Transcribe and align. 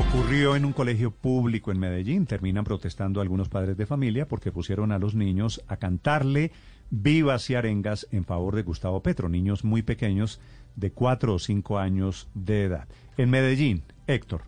Ocurrió 0.00 0.56
en 0.56 0.64
un 0.64 0.72
colegio 0.72 1.10
público 1.10 1.70
en 1.70 1.78
Medellín. 1.78 2.24
Terminan 2.24 2.64
protestando 2.64 3.20
algunos 3.20 3.50
padres 3.50 3.76
de 3.76 3.84
familia 3.84 4.26
porque 4.26 4.50
pusieron 4.50 4.92
a 4.92 4.98
los 4.98 5.14
niños 5.14 5.62
a 5.68 5.76
cantarle 5.76 6.52
vivas 6.88 7.50
y 7.50 7.54
arengas 7.54 8.08
en 8.10 8.24
favor 8.24 8.56
de 8.56 8.62
Gustavo 8.62 9.02
Petro. 9.02 9.28
Niños 9.28 9.62
muy 9.62 9.82
pequeños 9.82 10.40
de 10.74 10.90
4 10.90 11.34
o 11.34 11.38
5 11.38 11.78
años 11.78 12.28
de 12.32 12.64
edad. 12.64 12.88
En 13.18 13.28
Medellín, 13.28 13.82
Héctor. 14.06 14.44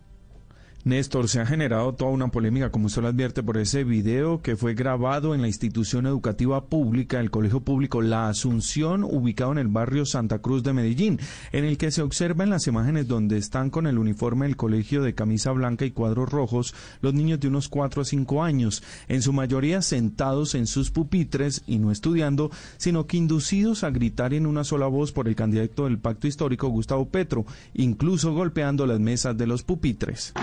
Néstor, 0.85 1.29
se 1.29 1.39
ha 1.39 1.45
generado 1.45 1.93
toda 1.93 2.11
una 2.11 2.27
polémica, 2.27 2.69
como 2.69 2.87
usted 2.87 3.01
lo 3.01 3.07
advierte, 3.07 3.41
por 3.41 3.57
ese 3.57 3.85
video 3.85 4.41
que 4.41 4.57
fue 4.57 4.73
grabado 4.73 5.33
en 5.33 5.41
la 5.41 5.47
institución 5.47 6.05
educativa 6.07 6.65
pública, 6.65 7.21
el 7.21 7.31
Colegio 7.31 7.61
Público 7.61 8.01
La 8.01 8.27
Asunción, 8.27 9.05
ubicado 9.05 9.53
en 9.53 9.59
el 9.59 9.69
barrio 9.69 10.05
Santa 10.05 10.39
Cruz 10.39 10.61
de 10.61 10.73
Medellín, 10.73 11.21
en 11.53 11.63
el 11.63 11.77
que 11.77 11.89
se 11.89 12.01
observa 12.01 12.43
en 12.43 12.49
las 12.49 12.67
imágenes 12.67 13.07
donde 13.07 13.37
están 13.37 13.69
con 13.69 13.87
el 13.87 13.97
uniforme 13.97 14.45
del 14.45 14.57
colegio 14.57 15.01
de 15.01 15.15
camisa 15.15 15.53
blanca 15.53 15.85
y 15.85 15.91
cuadros 15.91 16.29
rojos 16.29 16.75
los 16.99 17.13
niños 17.13 17.39
de 17.39 17.47
unos 17.47 17.69
4 17.69 18.01
a 18.01 18.05
5 18.05 18.43
años, 18.43 18.83
en 19.07 19.21
su 19.21 19.31
mayoría 19.31 19.81
sentados 19.81 20.53
en 20.53 20.67
sus 20.67 20.91
pupitres 20.91 21.63
y 21.65 21.79
no 21.79 21.91
estudiando, 21.91 22.51
sino 22.75 23.07
que 23.07 23.15
inducidos 23.15 23.85
a 23.85 23.89
gritar 23.89 24.33
en 24.33 24.45
una 24.45 24.65
sola 24.65 24.87
voz 24.87 25.13
por 25.13 25.29
el 25.29 25.35
candidato 25.35 25.85
del 25.85 25.99
pacto 25.99 26.27
histórico, 26.27 26.67
Gustavo 26.67 27.07
Petro, 27.07 27.45
incluso 27.73 28.33
golpeando 28.33 28.85
las 28.85 28.99
mesas 28.99 29.37
de 29.37 29.47
los 29.47 29.63
pupitres. 29.63 30.33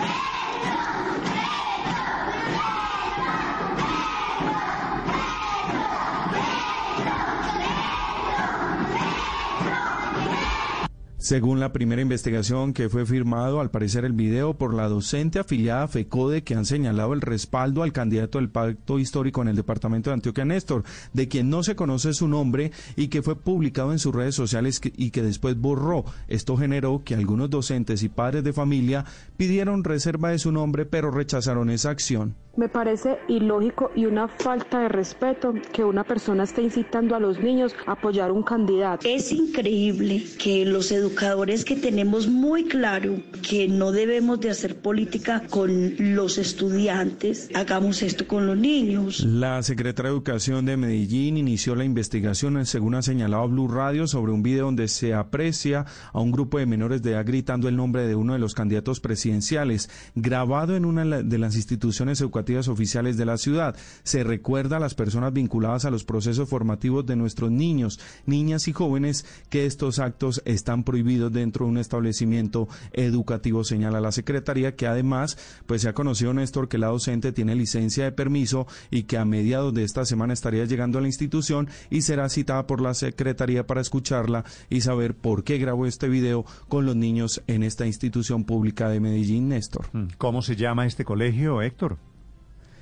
Según 11.31 11.61
la 11.61 11.73
primera 11.73 12.03
investigación 12.03 12.73
que 12.73 12.89
fue 12.89 13.07
firmado, 13.07 13.61
al 13.61 13.71
parecer 13.71 14.05
el 14.05 14.15
video 14.15 14.55
por 14.55 14.75
la 14.75 14.89
docente 14.89 15.39
afiliada 15.39 15.87
FECODE 15.87 16.43
que 16.43 16.57
han 16.57 16.67
señalado 16.67 17.13
el 17.13 17.21
respaldo 17.21 17.85
al 17.85 17.93
candidato 17.93 18.39
del 18.39 18.49
pacto 18.49 18.99
histórico 18.99 19.41
en 19.41 19.47
el 19.47 19.55
departamento 19.55 20.11
de 20.11 20.15
Antioquia 20.15 20.45
Néstor, 20.45 20.83
de 21.13 21.29
quien 21.29 21.49
no 21.49 21.63
se 21.63 21.77
conoce 21.77 22.15
su 22.15 22.27
nombre 22.27 22.73
y 22.97 23.07
que 23.07 23.23
fue 23.23 23.37
publicado 23.37 23.93
en 23.93 24.01
sus 24.01 24.13
redes 24.13 24.35
sociales 24.35 24.81
y 24.83 25.13
que 25.13 25.23
después 25.23 25.57
borró. 25.57 26.05
Esto 26.27 26.57
generó 26.57 27.05
que 27.05 27.15
algunos 27.15 27.49
docentes 27.49 28.03
y 28.03 28.09
padres 28.09 28.43
de 28.43 28.53
familia 28.53 29.05
pidieron 29.37 29.85
reserva 29.85 30.31
de 30.31 30.41
su 30.41 30.51
nombre 30.51 30.85
pero 30.85 31.13
rechazaron 31.13 31.71
esa 31.71 31.91
acción. 31.91 32.35
Me 32.57 32.69
parece 32.69 33.19
ilógico 33.29 33.93
y 33.95 34.07
una 34.07 34.27
falta 34.27 34.81
de 34.81 34.89
respeto 34.89 35.55
que 35.73 35.85
una 35.85 36.03
persona 36.03 36.43
esté 36.43 36.63
incitando 36.63 37.15
a 37.15 37.21
los 37.21 37.39
niños 37.39 37.77
a 37.87 37.93
apoyar 37.93 38.33
un 38.33 38.43
candidato. 38.43 39.07
Es 39.09 39.31
increíble 39.31 40.25
que 40.37 40.65
los 40.67 40.91
educadores 40.91 41.65
que 41.65 41.77
tenemos 41.77 42.27
muy 42.27 42.65
claro 42.65 43.15
que 43.49 43.69
no 43.69 43.93
debemos 43.93 44.41
de 44.41 44.51
hacer 44.51 44.77
política 44.77 45.45
con 45.49 45.95
los 45.99 46.39
estudiantes, 46.39 47.49
hagamos 47.55 48.03
esto 48.03 48.27
con 48.27 48.49
los 48.49 48.59
niños. 48.59 49.21
La 49.21 49.63
secretaria 49.63 50.11
de 50.11 50.17
Educación 50.17 50.67
de 50.67 50.77
Medellín 50.77 51.37
inició 51.37 51.77
la 51.77 51.85
investigación, 51.85 52.67
según 52.67 52.97
ha 52.97 53.03
señalado 53.03 53.49
Blue 53.49 53.69
Radio, 53.69 54.09
sobre 54.09 54.33
un 54.33 54.43
video 54.43 54.67
donde 54.67 54.89
se 54.89 55.15
aprecia 55.15 55.87
a 56.13 56.21
un 56.21 56.33
grupo 56.33 56.59
de 56.59 56.67
menores 56.67 57.01
de 57.01 57.13
edad 57.13 57.25
gritando 57.25 57.69
el 57.69 57.77
nombre 57.77 58.09
de 58.09 58.17
uno 58.17 58.33
de 58.33 58.41
los 58.41 58.55
candidatos 58.55 58.99
presidenciales, 58.99 59.89
grabado 60.17 60.75
en 60.75 60.85
una 60.85 61.05
de 61.23 61.39
las 61.39 61.55
instituciones 61.55 62.21
educativas 62.21 62.40
oficiales 62.69 63.17
de 63.17 63.27
la 63.27 63.39
ciudad. 63.39 63.77
Se 64.03 64.25
recuerda 64.25 64.77
a 64.77 64.81
las 64.81 64.95
personas 64.95 65.33
vinculadas 65.33 65.85
a 65.85 65.91
los 65.91 66.05
procesos 66.05 66.49
formativos 66.49 67.07
de 67.07 67.17
nuestros 67.17 67.51
niños, 67.51 68.01
niñas 68.27 68.69
y 68.69 68.73
jóvenes 68.73 69.27
que 69.49 69.67
estos 69.67 69.99
actos 69.99 70.43
están 70.45 70.85
prohibidos 70.85 71.33
dentro 71.33 71.65
de 71.65 71.73
un 71.73 71.79
establecimiento 71.79 72.69
educativo, 72.93 73.65
señala 73.65 74.01
la 74.01 74.13
Secretaría, 74.13 74.77
que 74.77 74.87
además, 74.87 75.39
pues 75.67 75.83
se 75.83 75.89
ha 75.89 75.95
conocido, 75.95 76.35
Néstor, 76.35 76.69
que 76.69 76.79
la 76.79 76.89
docente 76.89 77.33
tiene 77.33 77.55
licencia 77.55 78.05
de 78.05 78.13
permiso 78.13 78.67
y 78.91 79.05
que 79.05 79.19
a 79.19 79.25
mediados 79.25 79.75
de 79.75 79.85
esta 79.85 80.05
semana 80.05 80.33
estaría 80.33 80.65
llegando 80.65 80.99
a 80.99 81.03
la 81.03 81.09
institución 81.09 81.69
y 81.91 82.03
será 82.03 82.29
citada 82.29 82.67
por 82.67 82.81
la 82.81 82.95
Secretaría 82.95 83.67
para 83.67 83.81
escucharla 83.81 84.45
y 84.69 84.81
saber 84.81 85.15
por 85.15 85.45
qué 85.45 85.59
grabó 85.59 85.87
este 85.87 86.09
video 86.09 86.45
con 86.69 86.87
los 86.87 86.97
niños 86.97 87.43
en 87.47 87.63
esta 87.63 87.87
institución 87.87 88.45
pública 88.45 88.89
de 88.89 89.01
Medellín, 89.01 89.49
Néstor. 89.49 89.87
Mm, 89.93 90.09
¿Cómo 90.19 90.43
se 90.43 90.57
llama 90.57 90.87
este 90.87 91.05
colegio, 91.05 91.63
Héctor? 91.63 91.99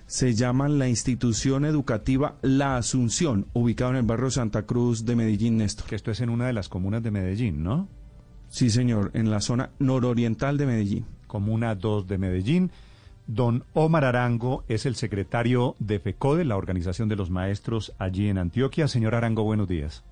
Se 0.08 0.32
llama 0.32 0.70
la 0.70 0.88
institución 0.88 1.66
educativa 1.66 2.38
La 2.40 2.78
Asunción, 2.78 3.46
ubicado 3.52 3.90
en 3.90 3.98
el 3.98 4.02
barrio 4.04 4.30
Santa 4.30 4.62
Cruz 4.62 5.04
de 5.04 5.14
Medellín, 5.14 5.58
Néstor. 5.58 5.86
Que 5.86 5.96
esto 5.96 6.10
es 6.10 6.22
en 6.22 6.30
una 6.30 6.46
de 6.46 6.54
las 6.54 6.70
comunas 6.70 7.02
de 7.02 7.10
Medellín, 7.10 7.62
¿no? 7.62 7.88
Sí, 8.48 8.70
señor, 8.70 9.10
en 9.12 9.30
la 9.30 9.42
zona 9.42 9.68
nororiental 9.78 10.56
de 10.56 10.64
Medellín. 10.64 11.04
Comuna 11.26 11.74
2 11.74 12.08
de 12.08 12.16
Medellín. 12.16 12.70
Don 13.26 13.64
Omar 13.74 14.06
Arango 14.06 14.64
es 14.66 14.86
el 14.86 14.94
secretario 14.94 15.76
de 15.78 15.98
FECODE, 15.98 16.46
la 16.46 16.56
Organización 16.56 17.10
de 17.10 17.16
los 17.16 17.28
Maestros 17.28 17.92
allí 17.98 18.30
en 18.30 18.38
Antioquia. 18.38 18.88
Señor 18.88 19.14
Arango, 19.14 19.44
buenos 19.44 19.68
días. 19.68 20.02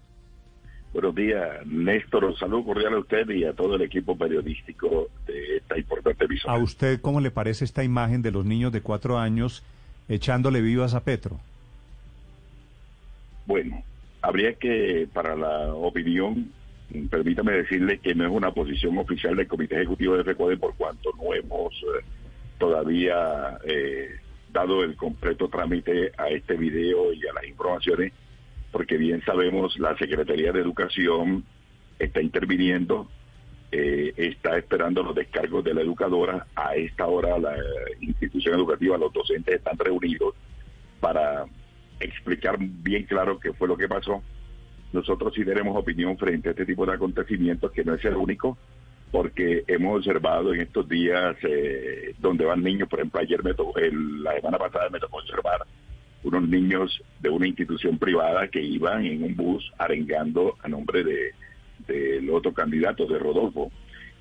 Buenos 0.92 1.14
días, 1.14 1.66
Néstor. 1.66 2.26
Un 2.26 2.36
saludo 2.36 2.66
cordial 2.66 2.92
a 2.92 2.98
usted 2.98 3.30
y 3.30 3.44
a 3.44 3.54
todo 3.54 3.76
el 3.76 3.82
equipo 3.82 4.14
periodístico 4.14 5.08
de 5.26 5.56
esta 5.56 5.78
importante 5.78 6.26
emisora. 6.26 6.52
¿A 6.52 6.58
usted 6.58 7.00
cómo 7.00 7.22
le 7.22 7.30
parece 7.30 7.64
esta 7.64 7.82
imagen 7.82 8.20
de 8.20 8.30
los 8.30 8.44
niños 8.44 8.72
de 8.72 8.82
cuatro 8.82 9.18
años 9.18 9.62
echándole 10.08 10.60
vivas 10.60 10.94
a 10.94 11.04
Petro? 11.04 11.40
Bueno, 13.46 13.82
habría 14.22 14.54
que, 14.54 15.08
para 15.12 15.36
la 15.36 15.72
opinión, 15.74 16.52
permítame 17.10 17.52
decirle 17.52 17.98
que 17.98 18.14
no 18.14 18.24
es 18.24 18.30
una 18.30 18.52
posición 18.52 18.98
oficial 18.98 19.36
del 19.36 19.48
Comité 19.48 19.76
Ejecutivo 19.76 20.16
de 20.16 20.24
FECODE 20.24 20.56
por 20.56 20.74
cuanto 20.76 21.10
no 21.16 21.34
hemos 21.34 21.74
eh, 21.74 22.04
todavía 22.58 23.58
eh, 23.64 24.16
dado 24.52 24.82
el 24.82 24.96
completo 24.96 25.48
trámite 25.48 26.12
a 26.16 26.28
este 26.28 26.56
video 26.56 27.12
y 27.12 27.26
a 27.26 27.32
las 27.32 27.46
informaciones, 27.46 28.12
porque 28.72 28.96
bien 28.96 29.22
sabemos 29.24 29.78
la 29.78 29.96
Secretaría 29.96 30.52
de 30.52 30.60
Educación 30.60 31.44
está 31.98 32.20
interviniendo 32.20 33.08
eh, 33.78 34.14
está 34.16 34.56
esperando 34.56 35.02
los 35.02 35.14
descargos 35.14 35.62
de 35.62 35.74
la 35.74 35.82
educadora. 35.82 36.46
A 36.54 36.74
esta 36.74 37.06
hora 37.06 37.38
la 37.38 37.54
institución 38.00 38.54
educativa, 38.54 38.96
los 38.96 39.12
docentes 39.12 39.56
están 39.56 39.76
reunidos 39.78 40.34
para 40.98 41.44
explicar 42.00 42.56
bien 42.58 43.04
claro 43.04 43.38
qué 43.38 43.52
fue 43.52 43.68
lo 43.68 43.76
que 43.76 43.86
pasó. 43.86 44.22
Nosotros 44.92 45.34
sí 45.34 45.44
tenemos 45.44 45.76
opinión 45.76 46.16
frente 46.16 46.48
a 46.48 46.52
este 46.52 46.64
tipo 46.64 46.86
de 46.86 46.94
acontecimientos, 46.94 47.70
que 47.72 47.84
no 47.84 47.94
es 47.94 48.04
el 48.06 48.16
único, 48.16 48.56
porque 49.10 49.64
hemos 49.66 49.98
observado 49.98 50.54
en 50.54 50.62
estos 50.62 50.88
días 50.88 51.36
eh, 51.42 52.14
donde 52.18 52.46
van 52.46 52.62
niños, 52.62 52.88
por 52.88 53.00
ejemplo, 53.00 53.20
ayer 53.20 53.44
me 53.44 53.52
tocó, 53.52 53.78
la 53.78 54.34
semana 54.36 54.58
pasada 54.58 54.88
me 54.88 55.00
tocó 55.00 55.18
observar 55.18 55.66
unos 56.24 56.48
niños 56.48 57.02
de 57.20 57.28
una 57.28 57.46
institución 57.46 57.98
privada 57.98 58.48
que 58.48 58.62
iban 58.62 59.04
en 59.04 59.22
un 59.22 59.36
bus 59.36 59.70
arengando 59.76 60.56
a 60.62 60.68
nombre 60.68 61.04
de 61.04 61.34
del 61.86 62.30
otro 62.30 62.52
candidato, 62.52 63.06
de 63.06 63.18
Rodolfo, 63.18 63.70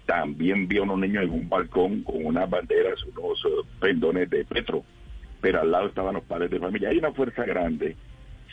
también 0.06 0.68
vio 0.68 0.82
a 0.82 0.84
unos 0.86 1.00
niños 1.00 1.24
en 1.24 1.32
un 1.32 1.50
balcón 1.50 2.04
con 2.04 2.26
unas 2.26 2.50
banderas, 2.50 3.04
unos 3.04 3.44
eh, 3.46 3.68
pendones 3.80 4.30
de 4.30 4.46
Petro, 4.46 4.84
pero 5.42 5.62
al 5.62 5.72
lado 5.72 5.88
estaban 5.88 6.14
los 6.14 6.24
padres 6.24 6.52
de 6.52 6.60
familia. 6.60 6.90
Hay 6.90 6.98
una 6.98 7.12
fuerza 7.12 7.44
grande 7.44 7.96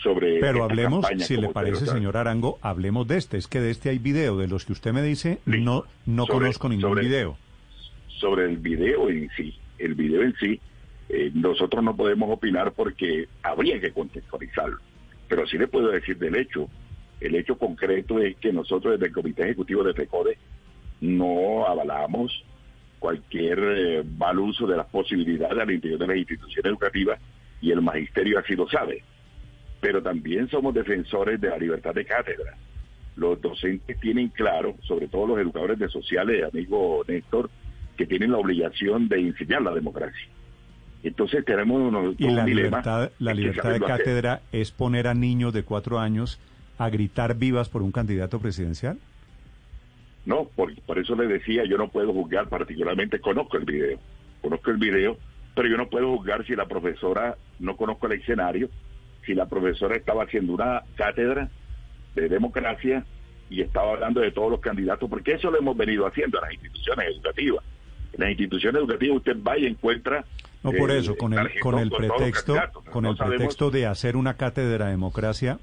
sobre... 0.02 0.40
Pero 0.40 0.64
hablemos, 0.64 1.06
si 1.18 1.36
le 1.36 1.48
parece, 1.48 1.86
señor 1.86 2.16
Arango, 2.16 2.58
hablemos 2.62 3.06
de 3.06 3.18
este. 3.18 3.36
Es 3.36 3.46
que 3.46 3.60
de 3.60 3.70
este 3.70 3.90
hay 3.90 3.98
video, 3.98 4.36
de 4.36 4.48
los 4.48 4.64
que 4.64 4.72
usted 4.72 4.92
me 4.92 5.02
dice, 5.02 5.38
no, 5.46 5.84
no 6.06 6.26
conozco 6.26 6.68
ningún 6.68 6.94
video. 6.96 7.36
Sobre 8.20 8.44
el 8.44 8.56
video 8.56 9.08
en 9.08 9.28
sí, 9.36 9.54
el 9.78 9.94
video 9.94 10.22
en 10.22 10.34
sí, 10.36 10.60
eh, 11.08 11.30
nosotros 11.34 11.82
no 11.82 11.96
podemos 11.96 12.30
opinar 12.30 12.72
porque 12.72 13.28
habría 13.42 13.80
que 13.80 13.92
contextualizarlo. 13.92 14.78
Pero 15.28 15.46
sí 15.46 15.58
le 15.58 15.66
puedo 15.66 15.88
decir 15.88 16.18
del 16.18 16.36
hecho 16.36 16.68
el 17.26 17.34
hecho 17.36 17.56
concreto 17.56 18.18
es 18.18 18.36
que 18.36 18.52
nosotros 18.52 18.94
desde 18.94 19.06
el 19.06 19.12
Comité 19.12 19.44
Ejecutivo 19.44 19.82
de 19.82 19.94
FECODE 19.94 20.38
no 21.00 21.66
avalamos 21.66 22.44
cualquier 22.98 23.58
eh, 23.58 24.04
mal 24.16 24.38
uso 24.38 24.66
de 24.66 24.76
las 24.76 24.86
posibilidades 24.86 25.58
al 25.58 25.70
interior 25.72 25.98
de 25.98 26.06
las 26.06 26.16
instituciones 26.16 26.70
educativas 26.70 27.20
y 27.60 27.72
el 27.72 27.82
magisterio 27.82 28.38
así 28.38 28.54
lo 28.54 28.68
sabe. 28.68 29.02
Pero 29.80 30.00
también 30.02 30.48
somos 30.48 30.72
defensores 30.72 31.40
de 31.40 31.48
la 31.48 31.58
libertad 31.58 31.94
de 31.94 32.04
cátedra. 32.04 32.56
los 33.16 33.40
docentes 33.40 33.98
tienen 34.00 34.28
claro, 34.28 34.76
sobre 34.82 35.08
todo 35.08 35.26
los 35.26 35.38
educadores 35.38 35.78
de 35.78 35.88
sociales, 35.88 36.44
amigo 36.44 37.04
Néstor, 37.06 37.50
que 37.96 38.06
tienen 38.06 38.30
la 38.30 38.38
obligación 38.38 39.08
de 39.08 39.20
enseñar 39.20 39.62
la 39.62 39.74
democracia. 39.74 40.28
Entonces 41.02 41.44
tenemos 41.44 41.80
unos, 41.80 42.14
y 42.16 42.24
un 42.24 42.36
la 42.36 42.44
dilema 42.44 42.78
libertad, 42.78 43.10
la 43.18 43.34
libertad 43.34 43.70
de 43.70 43.76
hacer. 43.76 43.88
cátedra 43.88 44.42
es 44.52 44.70
poner 44.70 45.08
a 45.08 45.14
niños 45.14 45.52
de 45.52 45.64
cuatro 45.64 45.98
años 45.98 46.38
a 46.78 46.90
gritar 46.90 47.36
vivas 47.36 47.68
por 47.68 47.82
un 47.82 47.92
candidato 47.92 48.38
presidencial. 48.38 48.98
No, 50.24 50.44
por, 50.44 50.74
por 50.82 50.98
eso 50.98 51.16
le 51.16 51.26
decía, 51.26 51.64
yo 51.64 51.76
no 51.76 51.88
puedo 51.88 52.12
juzgar 52.12 52.48
particularmente, 52.48 53.20
conozco 53.20 53.56
el 53.56 53.64
video, 53.64 53.98
conozco 54.40 54.70
el 54.70 54.76
video, 54.76 55.16
pero 55.54 55.68
yo 55.68 55.76
no 55.76 55.88
puedo 55.88 56.16
juzgar 56.16 56.46
si 56.46 56.54
la 56.54 56.66
profesora, 56.66 57.36
no 57.58 57.76
conozco 57.76 58.06
el 58.06 58.20
escenario, 58.20 58.68
si 59.26 59.34
la 59.34 59.46
profesora 59.46 59.96
estaba 59.96 60.24
haciendo 60.24 60.54
una 60.54 60.82
cátedra 60.94 61.48
de 62.14 62.28
democracia 62.28 63.04
y 63.50 63.60
estaba 63.60 63.92
hablando 63.92 64.20
de 64.20 64.30
todos 64.30 64.50
los 64.50 64.60
candidatos, 64.60 65.08
porque 65.10 65.32
eso 65.32 65.50
lo 65.50 65.58
hemos 65.58 65.76
venido 65.76 66.06
haciendo 66.06 66.38
en 66.38 66.44
las 66.44 66.54
instituciones 66.54 67.06
educativas. 67.08 67.64
En 68.12 68.20
las 68.20 68.30
instituciones 68.30 68.80
educativas 68.80 69.16
usted 69.18 69.36
va 69.42 69.58
y 69.58 69.66
encuentra... 69.66 70.24
No 70.62 70.72
por 70.72 70.90
eh, 70.90 70.98
eso, 70.98 71.16
con 71.16 71.32
el, 71.32 71.58
con 71.60 71.78
el 71.78 71.90
pretexto, 71.90 72.54
con 72.90 73.04
el 73.04 73.16
pretexto 73.16 73.70
de 73.70 73.86
hacer 73.86 74.16
una 74.16 74.34
cátedra 74.34 74.86
de 74.86 74.92
democracia, 74.92 75.58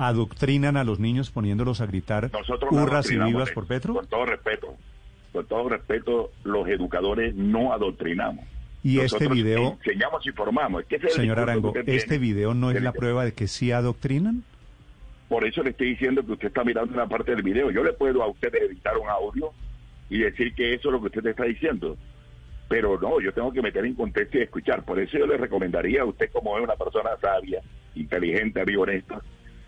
adoctrinan 0.00 0.78
a 0.78 0.84
los 0.84 0.98
niños 0.98 1.30
poniéndolos 1.30 1.82
a 1.82 1.86
gritar 1.86 2.30
Nosotros 2.32 2.72
no 2.72 2.82
hurras 2.84 3.10
y 3.10 3.18
vivas 3.18 3.50
por 3.50 3.66
Petro. 3.66 3.94
Con 3.94 4.06
todo 4.06 4.24
respeto, 4.24 4.74
con 5.32 5.46
todo 5.46 5.68
respeto, 5.68 6.30
los 6.42 6.66
educadores 6.68 7.34
no 7.34 7.72
adoctrinamos. 7.72 8.46
Y 8.82 9.00
este 9.00 9.28
video, 9.28 9.76
enseñamos 9.84 10.26
y 10.26 10.32
formamos. 10.32 10.82
Es 10.88 10.88
que 10.88 11.10
señor 11.10 11.36
que 11.36 11.42
Arango, 11.42 11.74
este 11.86 12.18
video 12.18 12.54
no 12.54 12.70
es 12.70 12.82
la 12.82 12.92
prueba 12.92 13.26
de 13.26 13.32
que 13.34 13.46
sí 13.46 13.72
adoctrinan. 13.72 14.42
Por 15.28 15.44
eso 15.44 15.62
le 15.62 15.70
estoy 15.70 15.90
diciendo 15.90 16.24
que 16.24 16.32
usted 16.32 16.48
está 16.48 16.64
mirando 16.64 16.94
una 16.94 17.06
parte 17.06 17.32
del 17.32 17.42
video. 17.42 17.70
Yo 17.70 17.84
le 17.84 17.92
puedo 17.92 18.22
a 18.22 18.28
usted 18.28 18.54
editar 18.54 18.96
un 18.96 19.08
audio 19.08 19.52
y 20.08 20.20
decir 20.20 20.54
que 20.54 20.72
eso 20.74 20.88
es 20.88 20.92
lo 20.94 21.00
que 21.00 21.06
usted 21.08 21.26
está 21.26 21.44
diciendo. 21.44 21.96
Pero 22.68 22.98
no, 22.98 23.20
yo 23.20 23.34
tengo 23.34 23.52
que 23.52 23.60
meter 23.60 23.84
en 23.84 23.94
contexto 23.94 24.38
y 24.38 24.42
escuchar. 24.42 24.82
Por 24.82 24.98
eso 24.98 25.18
yo 25.18 25.26
le 25.26 25.36
recomendaría 25.36 26.02
a 26.02 26.06
usted, 26.06 26.30
como 26.32 26.56
es 26.56 26.64
una 26.64 26.74
persona 26.74 27.10
sabia, 27.20 27.60
inteligente, 27.94 28.62
amigo 28.62 28.82
honesta, 28.82 29.20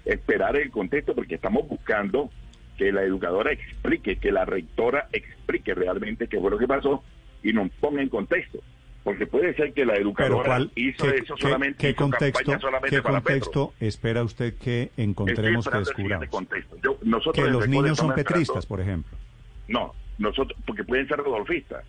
esperar 0.04 0.56
el 0.56 0.70
contexto 0.70 1.14
porque 1.14 1.34
estamos 1.36 1.68
buscando 1.68 2.30
que 2.76 2.90
la 2.92 3.02
educadora 3.02 3.52
explique, 3.52 4.16
que 4.16 4.32
la 4.32 4.44
rectora 4.44 5.08
explique 5.12 5.74
realmente 5.74 6.26
qué 6.28 6.40
fue 6.40 6.50
lo 6.50 6.58
que 6.58 6.66
pasó 6.66 7.02
y 7.42 7.52
nos 7.52 7.70
ponga 7.80 8.02
en 8.02 8.08
contexto. 8.08 8.60
Porque 9.04 9.26
puede 9.26 9.52
ser 9.54 9.72
que 9.72 9.84
la 9.84 9.96
educadora 9.96 10.44
¿cuál, 10.44 10.72
hizo 10.76 11.04
qué, 11.10 11.16
eso 11.16 11.34
qué- 11.34 11.42
solamente, 11.42 11.78
qué 11.78 11.90
hizo 11.90 11.96
contexto, 11.96 12.58
solamente 12.60 12.96
qué 12.96 13.02
para 13.02 13.20
Petro. 13.20 13.32
contexto 13.34 13.74
espera 13.84 14.22
usted 14.22 14.54
que 14.54 14.90
encontremos 14.96 15.68
que 15.68 15.78
descubramos? 15.78 16.28
contexto. 16.28 16.76
Yo- 16.82 16.98
nosotros 17.02 17.44
Que 17.44 17.50
los 17.50 17.68
niños 17.68 17.98
son 17.98 18.14
petristas, 18.14 18.64
por 18.64 18.80
ejemplo. 18.80 19.16
No, 19.68 19.92
nosotros, 20.18 20.56
porque 20.64 20.84
pueden 20.84 21.08
ser 21.08 21.18
rodolfistas. 21.18 21.84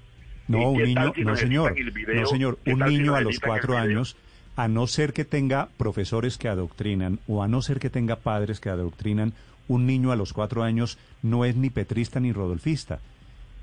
No, 0.47 0.59
¿Y 0.59 0.65
un 0.65 0.77
qué 0.77 0.83
niño, 0.85 1.13
si 1.15 1.23
no 1.23 1.35
señor, 1.37 1.73
video? 1.75 2.15
no 2.21 2.25
señor, 2.27 2.57
¿Qué 2.65 2.73
un 2.73 2.79
niño 2.79 3.15
a 3.15 3.21
los 3.21 3.39
cuatro 3.39 3.77
años, 3.77 4.17
a 4.55 4.67
no 4.67 4.87
ser 4.87 5.13
que 5.13 5.25
tenga 5.25 5.69
profesores 5.77 6.37
que 6.37 6.47
adoctrinan 6.47 7.19
o 7.27 7.41
a 7.43 7.47
no 7.47 7.61
ser 7.61 7.79
que 7.79 7.89
tenga 7.89 8.17
padres 8.17 8.59
que 8.59 8.69
adoctrinan, 8.69 9.33
un 9.67 9.85
niño 9.85 10.11
a 10.11 10.15
los 10.15 10.33
cuatro 10.33 10.63
años 10.63 10.97
no 11.21 11.45
es 11.45 11.55
ni 11.55 11.69
petrista 11.69 12.19
ni 12.19 12.31
rodolfista. 12.33 12.99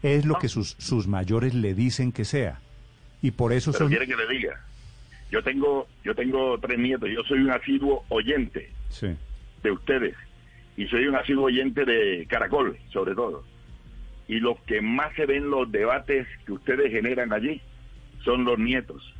Es 0.02 0.24
lo 0.24 0.38
que 0.38 0.48
sus, 0.48 0.70
sus 0.78 1.06
mayores 1.06 1.54
le 1.54 1.74
dicen 1.74 2.10
que 2.10 2.24
sea. 2.24 2.60
Y 3.22 3.32
por 3.32 3.52
eso 3.52 3.70
Pero 3.72 3.84
son... 3.84 3.88
quiere 3.88 4.06
que 4.06 4.16
le 4.16 4.26
diga. 4.28 4.64
Yo 5.30 5.42
tengo, 5.42 5.86
yo 6.02 6.14
tengo 6.14 6.58
tres 6.58 6.78
nietos. 6.78 7.08
Yo 7.14 7.22
soy 7.24 7.40
un 7.40 7.50
asiduo 7.50 8.04
oyente 8.08 8.70
Sí. 8.88 9.08
de 9.62 9.70
ustedes 9.70 10.16
y 10.76 10.86
soy 10.86 11.06
un 11.06 11.14
asiduo 11.16 11.44
oyente 11.44 11.84
de 11.84 12.26
Caracol, 12.28 12.76
sobre 12.92 13.14
todo. 13.14 13.44
Y 14.26 14.40
los 14.40 14.58
que 14.62 14.80
más 14.80 15.14
se 15.16 15.26
ven 15.26 15.50
los 15.50 15.70
debates 15.70 16.26
que 16.46 16.52
ustedes 16.52 16.90
generan 16.90 17.32
allí 17.32 17.60
son 18.24 18.44
los 18.44 18.58
nietos. 18.58 19.14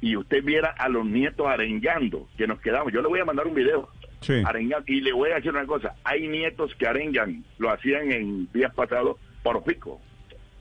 Y 0.00 0.16
usted 0.16 0.42
viera 0.42 0.68
a 0.78 0.88
los 0.88 1.04
nietos 1.04 1.46
arengando, 1.46 2.28
que 2.38 2.46
nos 2.46 2.60
quedamos. 2.60 2.92
Yo 2.92 3.02
le 3.02 3.08
voy 3.08 3.20
a 3.20 3.24
mandar 3.24 3.46
un 3.46 3.54
video. 3.54 3.88
Sí. 4.22 4.34
Arengan, 4.44 4.82
y 4.86 5.00
le 5.00 5.12
voy 5.12 5.30
a 5.30 5.36
decir 5.36 5.50
una 5.50 5.64
cosa, 5.66 5.94
hay 6.04 6.28
nietos 6.28 6.74
que 6.78 6.86
arengan, 6.86 7.42
lo 7.58 7.70
hacían 7.70 8.12
en 8.12 8.48
días 8.52 8.74
pasados 8.74 9.16
por 9.42 9.64
Fico, 9.64 9.98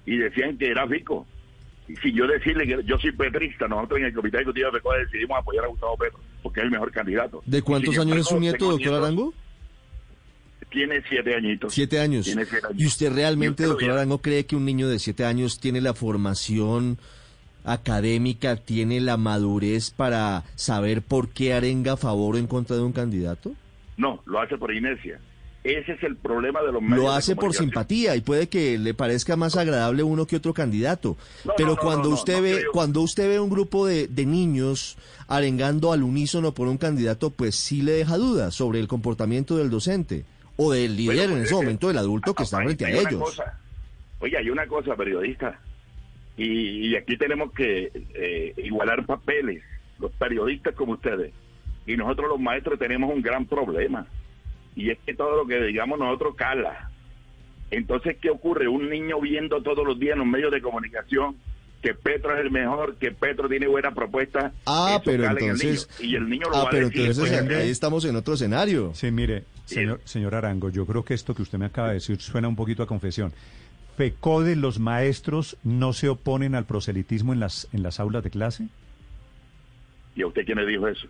y 0.06 0.18
decían 0.18 0.58
que 0.58 0.68
era 0.68 0.88
Fico. 0.88 1.26
Y 1.88 1.96
si 1.98 2.14
yo 2.14 2.26
decirle 2.28 2.66
que 2.68 2.84
yo 2.86 2.98
soy 3.00 3.12
petrista, 3.12 3.68
nosotros 3.68 4.00
en 4.00 4.06
el 4.06 4.14
Comité 4.14 4.38
Ejecutivo 4.38 4.68
de 4.72 4.78
FECODE 4.78 5.06
decidimos 5.06 5.40
apoyar 5.40 5.66
a 5.66 5.68
Gustavo 5.68 5.98
Petro, 5.98 6.20
porque 6.42 6.60
es 6.62 6.66
el 6.66 6.72
mejor 6.72 6.92
candidato. 6.92 7.42
¿De 7.46 7.62
cuántos 7.62 7.98
años 7.98 8.18
es 8.18 8.28
su 8.28 8.40
nieto, 8.40 8.66
doctor 8.66 8.80
nietos- 8.92 8.98
Arango? 9.04 9.34
Tiene 10.70 11.02
siete 11.10 11.36
añitos. 11.36 11.74
Siete 11.74 12.00
años. 12.00 12.26
Tiene 12.26 12.46
siete 12.46 12.68
años. 12.68 12.80
¿Y 12.80 12.86
usted 12.86 13.12
realmente, 13.12 13.64
Y 13.64 13.66
usted 13.66 13.66
lo 13.66 13.70
doctor. 13.72 13.92
Arango, 13.92 14.22
cree 14.22 14.46
que 14.46 14.56
un 14.56 14.66
niño 14.66 14.88
de 14.88 15.00
siete 15.00 15.26
años 15.26 15.60
tiene 15.60 15.82
la 15.82 15.94
formación 15.96 17.00
académica, 17.64 18.56
tiene 18.58 19.00
la 19.02 19.18
madurez 19.18 19.92
para 19.92 20.44
saber 20.56 21.02
por 21.02 21.30
qué 21.30 21.54
arenga 21.54 21.94
a 21.94 21.98
favor 21.98 22.36
o 22.36 22.38
en 22.38 22.48
contra 22.48 22.76
de 22.76 22.82
un 22.84 22.92
candidato? 22.92 23.52
No, 23.98 24.22
lo 24.26 24.40
hace 24.40 24.58
por 24.58 24.74
inercia. 24.74 25.20
Ese 25.62 25.92
es 25.92 26.04
el 26.04 26.16
problema 26.16 26.62
de 26.62 26.72
los 26.72 26.82
medios 26.82 26.98
Lo 27.04 27.12
de 27.12 27.18
hace 27.18 27.36
por 27.36 27.54
simpatía 27.54 28.16
y 28.16 28.22
puede 28.22 28.48
que 28.48 28.78
le 28.78 28.94
parezca 28.94 29.36
más 29.36 29.58
agradable 29.58 30.04
uno 30.04 30.26
que 30.26 30.38
otro 30.38 30.54
candidato. 30.54 31.18
No, 31.44 31.54
Pero 31.58 31.70
no, 31.72 31.76
no, 31.76 31.82
cuando 31.82 32.10
usted 32.12 32.42
ve 32.42 32.56
creo. 32.60 32.72
cuando 32.72 33.02
usted 33.02 33.28
ve 33.28 33.40
un 33.42 33.50
grupo 33.50 33.86
de, 33.86 34.08
de 34.08 34.26
niños 34.26 34.98
arengando 35.28 35.92
al 35.92 36.04
unísono 36.04 36.54
por 36.54 36.70
un 36.70 36.78
candidato, 36.78 37.30
pues 37.30 37.56
sí 37.56 37.82
le 37.82 37.92
deja 37.92 38.16
dudas 38.18 38.56
sobre 38.56 38.80
el 38.80 38.88
comportamiento 38.88 39.58
del 39.58 39.70
docente 39.70 40.24
o 40.56 40.72
del 40.72 40.96
líder 40.96 41.16
Bueno, 41.16 41.32
en 41.34 41.40
pues, 41.40 41.46
ese 41.48 41.56
momento, 41.56 41.88
del 41.90 41.98
adulto 41.98 42.34
que 42.34 42.44
está 42.44 42.58
frente 42.58 42.86
a 42.86 42.90
ellos. 42.92 43.16
cosa. 43.22 43.60
Oye, 44.22 44.38
hay 44.38 44.50
una 44.50 44.66
cosa, 44.66 44.96
periodista, 44.96 45.60
y, 46.40 46.88
y 46.88 46.96
aquí 46.96 47.18
tenemos 47.18 47.52
que 47.54 47.92
eh, 48.14 48.54
igualar 48.58 49.06
papeles, 49.06 49.62
los 50.00 50.12
periodistas 50.14 50.74
como 50.74 50.94
ustedes, 50.94 51.34
y 51.86 51.98
nosotros 51.98 52.30
los 52.30 52.40
maestros 52.40 52.80
tenemos 52.80 53.14
un 53.14 53.22
gran 53.22 53.46
problema, 53.46 54.08
y 54.76 54.90
es 54.90 54.98
que 55.06 55.14
todo 55.14 55.36
lo 55.36 55.46
que 55.46 55.62
digamos 55.62 56.00
nosotros 56.00 56.36
cala. 56.36 56.90
Entonces, 57.72 58.18
¿qué 58.20 58.30
ocurre? 58.30 58.68
Un 58.68 58.90
niño 58.90 59.20
viendo 59.22 59.62
todos 59.62 59.86
los 59.86 60.00
días 60.00 60.14
en 60.14 60.20
los 60.20 60.28
medios 60.28 60.52
de 60.52 60.62
comunicación 60.62 61.36
que 61.82 61.94
Petro 61.94 62.36
es 62.36 62.42
el 62.42 62.52
mejor, 62.52 62.96
que 62.96 63.12
Petro 63.12 63.48
tiene 63.48 63.68
buena 63.68 63.94
propuesta. 63.94 64.52
Ah, 64.66 65.02
pero 65.04 65.24
cala 65.24 65.40
en 65.40 65.46
el 65.46 65.52
entonces 65.52 65.90
niño, 66.00 66.12
y 66.12 66.16
el 66.16 66.30
niño 66.30 66.50
lo 66.50 66.56
Ah, 66.56 66.64
va 66.64 66.68
a 66.68 66.72
pero 66.72 66.88
decir, 66.88 67.02
entonces 67.02 67.30
pues, 67.30 67.42
ahí 67.42 67.56
¿eh? 67.56 67.62
ahí 67.64 67.70
estamos 67.70 68.06
en 68.06 68.16
otro 68.16 68.34
escenario. 68.34 68.92
Sí, 68.94 69.12
mire, 69.12 69.44
señor, 69.66 70.02
señor 70.04 70.36
Arango, 70.36 70.70
yo 70.70 70.86
creo 70.86 71.04
que 71.06 71.14
esto 71.14 71.34
que 71.34 71.42
usted 71.42 71.58
me 71.58 71.66
acaba 71.66 71.90
de 71.90 71.96
decir 71.96 72.20
suena 72.20 72.48
un 72.48 72.56
poquito 72.56 72.84
a 72.84 72.88
confesión. 72.88 73.32
¿FECODE, 74.04 74.56
los 74.56 74.80
maestros, 74.80 75.57
no 75.66 75.92
se 75.92 76.07
oponen 76.07 76.56
al 76.56 76.63
proselitismo 76.63 77.33
en 77.33 77.42
las, 77.42 77.68
en 77.74 77.83
las 77.83 78.00
aulas 78.00 78.24
de 78.24 78.30
clase? 78.30 78.69
¿Y 80.16 80.21
a 80.21 80.28
usted 80.28 80.45
quién 80.45 80.57
le 80.57 80.66
dijo 80.66 80.88
eso? 80.88 81.06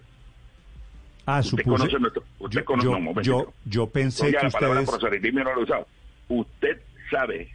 Ah, 1.27 1.37
Usted 1.41 1.49
supuse... 1.51 1.69
conoce 1.69 1.99
nuestro- 1.99 2.23
usted 2.39 2.59
yo, 2.61 2.65
conoce- 2.65 2.83
yo, 2.85 2.99
no, 2.99 3.21
yo, 3.21 3.53
yo 3.65 3.85
pensé 3.91 4.25
Oiga, 4.25 4.39
que 4.39 4.45
la 4.47 4.51
palabra 4.51 4.81
ustedes... 4.81 4.99
proselitismo 4.99 5.43
no 5.43 5.53
lo 5.53 5.59
he 5.59 5.63
usado. 5.65 5.87
Usted 6.29 6.81
sabe, 7.11 7.51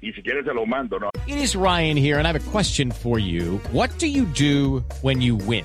y 0.00 0.12
si 0.12 0.20
quiere 0.20 0.42
se 0.42 0.52
lo 0.52 0.66
mando, 0.66 0.98
¿no? 0.98 1.10
It 1.28 1.36
is 1.36 1.54
Ryan 1.54 1.96
here, 1.96 2.18
and 2.18 2.26
I 2.26 2.32
have 2.32 2.36
a 2.44 2.50
question 2.50 2.90
for 2.90 3.20
you. 3.20 3.60
What 3.72 3.90
do 4.00 4.06
you 4.08 4.24
do 4.36 4.82
when 5.00 5.20
you 5.22 5.36
win? 5.36 5.64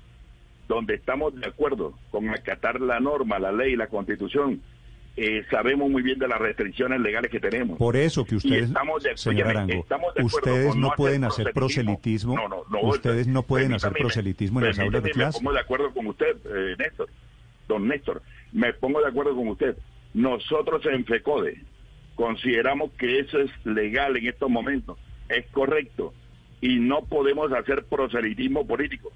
donde 0.75 0.95
estamos 0.95 1.35
de 1.35 1.45
acuerdo 1.47 1.93
con 2.11 2.29
acatar 2.29 2.79
la 2.79 2.99
norma, 3.01 3.39
la 3.39 3.51
ley, 3.51 3.75
la 3.75 3.87
constitución. 3.87 4.61
Eh, 5.17 5.43
sabemos 5.51 5.89
muy 5.89 6.01
bien 6.01 6.17
de 6.19 6.27
las 6.29 6.39
restricciones 6.39 7.01
legales 7.01 7.29
que 7.29 7.41
tenemos. 7.41 7.77
Por 7.77 7.97
eso 7.97 8.23
que 8.23 8.37
ustedes, 8.37 8.63
estamos 8.69 9.03
de- 9.03 9.17
señor 9.17 9.49
Arango, 9.49 9.73
estamos 9.73 10.13
de 10.15 10.21
acuerdo 10.21 10.37
ustedes 10.37 10.75
no 10.77 10.91
pueden 10.95 11.25
hacer 11.25 11.51
proselitismo, 11.53 12.35
No, 12.35 12.47
no, 12.47 12.63
no. 12.71 12.79
ustedes 12.87 13.27
no 13.27 13.43
pueden 13.43 13.73
hacer 13.73 13.91
proselitismo 13.91 14.61
en 14.61 14.67
las 14.67 14.79
aulas 14.79 15.03
de 15.03 15.11
clase. 15.11 15.39
Me 15.39 15.43
pongo 15.43 15.53
de 15.53 15.59
acuerdo 15.59 15.91
con 15.93 16.07
usted, 16.07 16.37
eh, 16.45 16.75
Néstor, 16.79 17.09
don 17.67 17.87
Néstor. 17.89 18.21
Me 18.53 18.71
pongo 18.73 19.01
de 19.01 19.07
acuerdo 19.09 19.35
con 19.35 19.49
usted. 19.49 19.75
Nosotros 20.13 20.81
en 20.85 21.03
FECODE 21.05 21.57
consideramos 22.15 22.91
que 22.93 23.19
eso 23.19 23.39
es 23.39 23.51
legal 23.65 24.15
en 24.15 24.27
estos 24.27 24.49
momentos, 24.49 24.97
es 25.27 25.45
correcto, 25.47 26.13
y 26.61 26.79
no 26.79 27.03
podemos 27.03 27.51
hacer 27.51 27.83
proselitismo 27.83 28.65
político. 28.65 29.11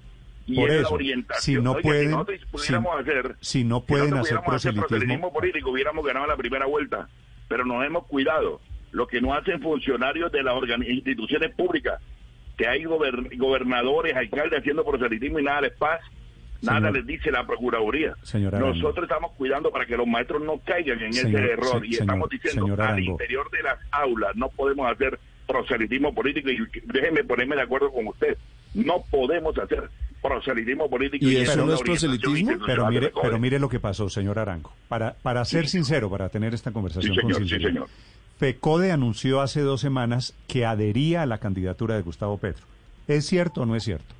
Y 0.46 0.54
Por 0.54 0.70
es 0.70 0.76
la 0.76 0.82
eso, 0.82 0.94
orientación. 0.94 1.42
si 1.56 1.62
no 1.62 1.70
Oiga, 1.72 1.82
pueden- 1.82 2.10
nosotros 2.12 2.40
pudiéramos 2.52 2.92
si- 2.94 3.00
hacer, 3.10 3.36
si 3.40 3.64
no 3.64 3.80
si 3.80 3.86
pueden 3.86 4.10
nosotros 4.10 4.54
hacer 4.54 4.72
pudiéramos 4.74 4.90
proselitismo- 4.90 5.32
político, 5.32 5.70
hubiéramos 5.70 6.04
ganado 6.06 6.26
la 6.26 6.36
primera 6.36 6.66
vuelta. 6.66 7.08
pero 7.48 7.64
nos 7.64 7.84
hemos 7.86 8.06
cuidado. 8.06 8.60
Lo 8.90 9.06
que 9.06 9.20
no 9.20 9.32
hacen 9.32 9.60
funcionarios 9.62 10.32
de 10.32 10.42
las 10.42 10.54
instituciones 10.88 11.54
públicas, 11.54 12.00
que 12.58 12.66
hay 12.66 12.82
gober- 12.84 13.36
gobernadores, 13.38 14.16
alcaldes 14.16 14.58
haciendo 14.60 14.84
proselitismo 14.84 15.38
y 15.38 15.44
nada 15.44 15.60
les 15.60 15.72
pasa, 15.74 16.02
nada 16.62 16.78
Señor- 16.78 16.94
les 16.94 17.06
dice 17.06 17.30
la 17.30 17.46
Procuraduría. 17.46 18.14
Señor 18.22 18.54
Arango. 18.56 18.74
Nosotros 18.74 19.04
estamos 19.04 19.30
cuidando 19.32 19.70
para 19.70 19.86
que 19.86 19.96
los 19.96 20.06
maestros 20.08 20.42
no 20.42 20.58
caigan 20.64 21.00
en 21.02 21.12
Señor- 21.12 21.40
ese 21.40 21.52
error 21.52 21.80
se- 21.82 21.86
y 21.86 21.90
estamos 21.94 22.28
diciendo 22.30 22.82
al 22.82 22.98
interior 23.00 23.48
de 23.50 23.62
las 23.62 23.78
aulas 23.92 24.34
no 24.34 24.48
podemos 24.48 24.90
hacer 24.90 25.18
proselitismo 25.46 26.12
político 26.12 26.50
y 26.50 26.58
déjeme 26.84 27.22
ponerme 27.22 27.54
de 27.54 27.62
acuerdo 27.62 27.92
con 27.92 28.08
usted. 28.08 28.36
No 28.74 29.04
podemos 29.08 29.56
hacer 29.56 29.88
proselitismo 30.22 30.88
político 30.90 31.24
¿Y 31.24 31.36
eso 31.36 31.64
no 31.64 31.74
es 31.74 31.80
proselitismo? 31.82 32.52
Pero 32.66 32.88
mire, 32.88 33.12
pero 33.22 33.38
mire 33.38 33.58
lo 33.58 33.68
que 33.68 33.78
pasó, 33.80 34.08
señor 34.08 34.38
Arango. 34.38 34.72
Para, 34.88 35.14
para 35.22 35.44
ser 35.44 35.68
sincero, 35.68 36.10
para 36.10 36.28
tener 36.28 36.54
esta 36.54 36.72
conversación 36.72 37.14
Sí, 37.14 37.20
con 37.20 37.30
señor, 37.32 37.42
sí, 37.42 37.48
sinceridad. 37.48 37.70
señor. 37.86 37.88
FECODE 38.38 38.92
anunció 38.92 39.40
hace 39.40 39.60
dos 39.62 39.80
semanas 39.80 40.34
que 40.46 40.66
adhería 40.66 41.22
a 41.22 41.26
la 41.26 41.38
candidatura 41.38 41.94
de 41.96 42.02
Gustavo 42.02 42.36
Petro. 42.38 42.66
¿Es 43.08 43.24
cierto 43.26 43.62
o 43.62 43.66
no 43.66 43.76
es 43.76 43.84
cierto? 43.84 44.14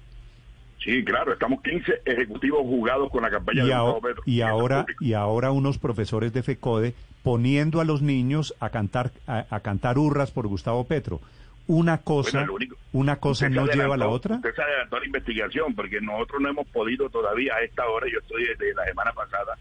Sí, 0.83 1.05
claro, 1.05 1.33
estamos 1.33 1.61
15 1.63 2.01
ejecutivos 2.05 2.61
jugados 2.63 3.11
con 3.11 3.23
la 3.23 3.31
campaña 3.31 3.65
Y, 3.65 3.67
de 3.67 3.73
Gustavo 3.75 4.01
Petro. 4.01 4.23
y 4.25 4.41
ahora 4.43 4.87
y 5.01 5.13
ahora 5.15 5.51
unos 5.51 5.79
profesores 5.79 6.33
de 6.33 6.43
FECODE 6.45 6.95
poniendo 7.25 7.81
a 7.81 7.85
los 7.85 8.03
niños 8.03 8.55
a 8.61 8.71
cantar 8.71 9.11
a, 9.27 9.45
a 9.51 9.61
cantar 9.61 9.99
hurras 9.99 10.31
por 10.31 10.47
Gustavo 10.47 10.85
Petro. 10.85 11.21
Una 11.69 11.99
cosa, 11.99 12.31
Bueno, 12.39 12.47
lo 12.47 12.55
único- 12.55 12.77
una 12.93 13.17
cosa 13.17 13.49
no 13.49 13.67
lleva 13.67 13.95
a 13.95 13.99
la 13.99 14.09
otra. 14.09 14.37
Usted 14.37 14.55
se 14.55 14.63
adelantó 14.63 15.01
la 15.01 15.07
investigación 15.07 15.75
porque 15.75 16.01
nosotros 16.01 16.41
no 16.41 16.49
hemos 16.51 16.67
podido 16.69 17.09
todavía 17.11 17.55
a 17.57 17.61
esta 17.63 17.87
hora, 17.89 18.07
yo 18.11 18.19
estoy 18.21 18.45
desde 18.47 18.73
la 18.75 18.85
semana 18.85 19.13
pasada 19.13 19.57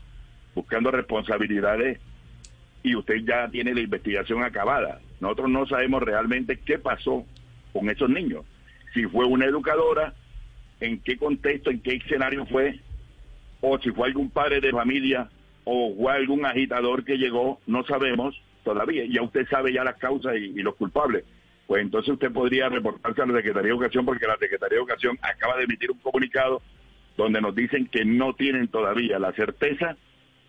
buscando 0.53 0.91
responsabilidades 0.91 1.99
y 2.83 2.95
usted 2.95 3.15
ya 3.25 3.47
tiene 3.49 3.73
la 3.73 3.81
investigación 3.81 4.43
acabada. 4.43 4.99
Nosotros 5.19 5.49
no 5.49 5.65
sabemos 5.65 6.03
realmente 6.03 6.59
qué 6.59 6.77
pasó 6.77 7.25
con 7.73 7.89
esos 7.89 8.09
niños. 8.09 8.45
Si 8.93 9.05
fue 9.07 9.25
una 9.25 9.45
educadora, 9.45 10.13
en 10.79 10.99
qué 10.99 11.17
contexto, 11.17 11.71
en 11.71 11.79
qué 11.81 11.95
escenario 11.95 12.45
fue, 12.45 12.79
o 13.61 13.79
si 13.79 13.89
fue 13.91 14.07
algún 14.07 14.29
padre 14.29 14.61
de 14.61 14.71
familia 14.71 15.29
o 15.63 15.95
fue 15.99 16.13
algún 16.13 16.45
agitador 16.45 17.03
que 17.03 17.17
llegó, 17.17 17.59
no 17.65 17.83
sabemos 17.85 18.39
todavía. 18.63 19.03
Ya 19.09 19.23
usted 19.23 19.47
sabe 19.49 19.73
ya 19.73 19.83
las 19.83 19.95
causas 19.97 20.35
y, 20.35 20.45
y 20.57 20.61
los 20.61 20.75
culpables. 20.75 21.23
Pues 21.67 21.81
entonces 21.81 22.13
usted 22.13 22.31
podría 22.31 22.69
reportarse 22.69 23.21
a 23.21 23.25
la 23.25 23.37
Secretaría 23.37 23.69
de 23.69 23.75
Educación 23.75 24.05
porque 24.05 24.27
la 24.27 24.37
Secretaría 24.37 24.75
de 24.75 24.81
Educación 24.81 25.17
acaba 25.21 25.57
de 25.57 25.63
emitir 25.63 25.91
un 25.91 25.99
comunicado 25.99 26.61
donde 27.17 27.41
nos 27.41 27.55
dicen 27.55 27.87
que 27.87 28.05
no 28.05 28.33
tienen 28.33 28.67
todavía 28.67 29.19
la 29.19 29.31
certeza 29.33 29.97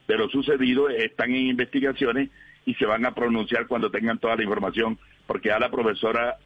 de 0.09 0.17
lo 0.17 0.29
sucedido, 0.29 0.89
están 0.89 1.31
en 1.31 1.47
investigaciones 1.47 2.31
y 2.65 2.75
se 2.75 2.87
van 2.87 3.07
a 3.07 3.15
pronunciar 3.15 3.67
cuando 3.67 3.91
tengan 3.91 4.19
toda 4.19 4.37
la 4.37 4.43
información, 4.43 4.99
porque 5.27 5.49
ya 5.49 5.59
la 5.59 5.71
profesora 5.71 6.37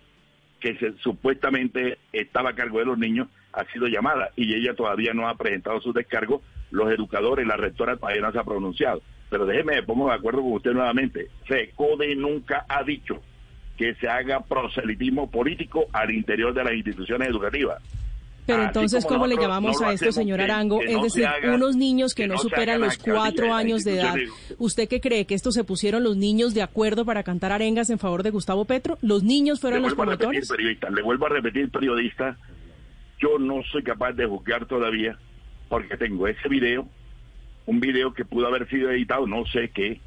que 0.60 0.76
se, 0.76 0.92
supuestamente 0.98 1.98
estaba 2.12 2.50
a 2.50 2.54
cargo 2.54 2.78
de 2.78 2.84
los 2.84 2.98
niños 2.98 3.28
ha 3.52 3.64
sido 3.72 3.86
llamada 3.86 4.30
y 4.36 4.54
ella 4.54 4.74
todavía 4.74 5.12
no 5.14 5.28
ha 5.28 5.36
presentado 5.36 5.80
su 5.80 5.92
descargo. 5.92 6.42
Los 6.70 6.92
educadores, 6.92 7.46
la 7.46 7.56
rectora 7.56 7.96
todavía 7.96 8.22
no 8.22 8.32
se 8.32 8.38
ha 8.38 8.44
pronunciado. 8.44 9.02
Pero 9.28 9.46
déjeme, 9.46 9.76
me 9.76 9.82
pongo 9.82 10.08
de 10.08 10.14
acuerdo 10.14 10.42
con 10.42 10.52
usted 10.52 10.72
nuevamente. 10.72 11.28
FECODE 11.46 12.14
nunca 12.14 12.64
ha 12.68 12.84
dicho 12.84 13.20
que 13.80 13.94
se 13.94 14.06
haga 14.10 14.40
proselitismo 14.40 15.30
político 15.30 15.86
al 15.94 16.10
interior 16.10 16.52
de 16.52 16.62
las 16.64 16.74
instituciones 16.74 17.28
educativas. 17.28 17.82
Pero 18.44 18.64
entonces, 18.64 19.06
¿cómo 19.06 19.26
le 19.26 19.36
llamamos 19.36 19.80
no 19.80 19.86
a 19.88 19.94
esto, 19.94 20.12
señor 20.12 20.36
que- 20.38 20.44
Arango? 20.44 20.80
que 20.80 20.86
es 20.86 20.92
no 20.96 21.02
decir, 21.04 21.24
haga- 21.26 21.54
unos 21.54 21.76
niños 21.76 22.14
que, 22.14 22.24
que 22.24 22.28
no, 22.28 22.36
superan 22.36 22.78
los 22.82 22.98
cuatro 22.98 23.54
años 23.54 23.82
de 23.84 23.94
edad. 23.94 24.14
¿Usted 24.58 24.86
qué 24.86 25.00
cree? 25.00 25.24
¿Que 25.24 25.34
esto 25.34 25.50
se 25.50 25.64
pusieron 25.64 26.04
los 26.04 26.18
niños 26.18 26.52
de 26.52 26.60
acuerdo 26.60 27.06
para 27.06 27.22
cantar 27.22 27.52
arengas 27.52 27.88
en 27.88 27.98
favor 27.98 28.22
de 28.22 28.28
Gustavo 28.30 28.66
Petro? 28.66 28.98
¿Los 29.00 29.22
niños 29.22 29.60
fueron 29.60 29.80
le 29.82 29.88
los 29.88 29.92
a 29.98 30.02
repetir, 30.02 30.18
promotores? 30.18 30.48
periodista, 30.50 30.90
le 30.90 31.00
vuelvo 31.02 31.24
a 31.24 31.28
repetir, 31.30 31.70
periodista, 31.70 32.36
yo 33.18 33.38
no 33.38 33.62
soy 33.72 33.82
capaz 33.82 34.12
de 34.12 34.26
juzgar 34.26 34.66
todavía 34.66 35.16
porque 35.70 35.96
tengo 35.96 36.26
ese 36.28 36.48
video, 36.50 36.86
un 37.64 37.80
video 37.80 38.12
que 38.12 38.26
pudo 38.26 38.46
haber 38.46 38.68
sido 38.68 38.90
editado, 38.90 39.26
no 39.26 39.46
sé 39.46 39.70
qué. 39.72 40.00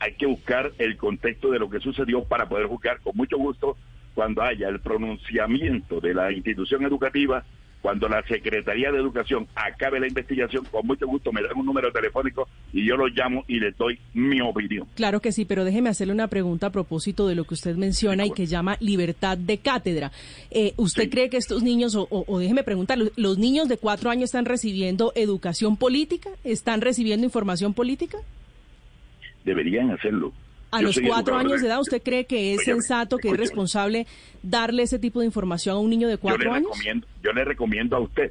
Hay 0.00 0.14
que 0.14 0.26
buscar 0.26 0.72
el 0.78 0.96
contexto 0.96 1.50
de 1.50 1.58
lo 1.58 1.70
que 1.70 1.78
sucedió 1.80 2.24
para 2.24 2.48
poder 2.48 2.66
juzgar 2.66 3.00
con 3.00 3.16
mucho 3.16 3.36
gusto 3.38 3.76
cuando 4.14 4.42
haya 4.42 4.68
el 4.68 4.80
pronunciamiento 4.80 6.00
de 6.00 6.14
la 6.14 6.32
institución 6.32 6.84
educativa, 6.84 7.44
cuando 7.82 8.08
la 8.08 8.22
Secretaría 8.26 8.90
de 8.92 8.98
Educación 8.98 9.46
acabe 9.54 10.00
la 10.00 10.06
investigación, 10.08 10.64
con 10.70 10.86
mucho 10.86 11.06
gusto 11.06 11.32
me 11.32 11.40
dan 11.42 11.56
un 11.56 11.64
número 11.64 11.90
telefónico 11.92 12.46
y 12.74 12.86
yo 12.86 12.96
lo 12.96 13.06
llamo 13.08 13.44
y 13.48 13.58
le 13.58 13.70
doy 13.72 13.98
mi 14.12 14.40
opinión. 14.42 14.86
Claro 14.96 15.20
que 15.20 15.32
sí, 15.32 15.46
pero 15.46 15.64
déjeme 15.64 15.88
hacerle 15.88 16.12
una 16.12 16.28
pregunta 16.28 16.66
a 16.66 16.70
propósito 16.70 17.26
de 17.26 17.34
lo 17.34 17.44
que 17.44 17.54
usted 17.54 17.76
menciona 17.76 18.26
y 18.26 18.32
que 18.32 18.44
llama 18.46 18.76
libertad 18.80 19.38
de 19.38 19.58
cátedra. 19.58 20.12
Eh, 20.50 20.74
¿Usted 20.76 21.04
Sí. 21.04 21.10
cree 21.10 21.30
que 21.30 21.38
estos 21.38 21.62
niños, 21.62 21.94
o, 21.94 22.06
o- 22.10 22.24
o 22.26 22.38
déjeme 22.38 22.64
preguntarle, 22.64 23.12
los 23.16 23.38
niños 23.38 23.68
de 23.68 23.78
cuatro 23.78 24.10
años 24.10 24.24
están 24.24 24.44
recibiendo 24.44 25.12
educación 25.14 25.76
política? 25.78 26.28
¿Están 26.44 26.82
recibiendo 26.82 27.24
información 27.24 27.72
política? 27.72 28.18
Deberían 29.44 29.90
hacerlo. 29.90 30.32
A 30.72 30.80
Yo 30.80 30.86
los 30.88 31.00
cuatro 31.00 31.36
años 31.36 31.60
de- 31.60 31.66
edad, 31.66 31.80
¿usted 31.80 32.00
cree 32.02 32.26
que 32.26 32.54
es 32.54 32.62
sensato, 32.62 33.18
que 33.18 33.28
es 33.30 33.36
responsable 33.36 34.06
darle 34.42 34.84
ese 34.84 34.98
tipo 35.00 35.20
de 35.20 35.26
información 35.26 35.74
a 35.76 35.78
un 35.80 35.90
niño 35.90 36.06
de 36.06 36.14
yo 36.14 36.20
cuatro 36.20 36.52
años? 36.52 36.70
yo 37.22 37.32
le 37.32 37.44
recomiendo 37.44 37.96
a 37.96 38.00
usted, 38.00 38.30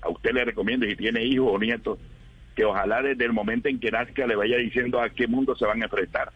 a 0.00 0.08
usted 0.08 0.30
le 0.32 0.44
recomiendo 0.44 0.86
si 0.86 0.96
tiene 0.96 1.24
hijos 1.24 1.48
o 1.52 1.58
nietos, 1.58 1.98
que 2.56 2.64
ojalá 2.64 3.02
desde 3.02 3.24
el 3.26 3.32
momento 3.32 3.68
en 3.68 3.78
que 3.78 3.90
nazca 3.90 4.26
le 4.26 4.36
vaya 4.36 4.56
diciendo 4.56 5.00
a 5.02 5.10
qué 5.10 5.26
mundo 5.26 5.54
se 5.54 5.66
van 5.66 5.82
a 5.82 5.84
enfrentar. 5.84 6.32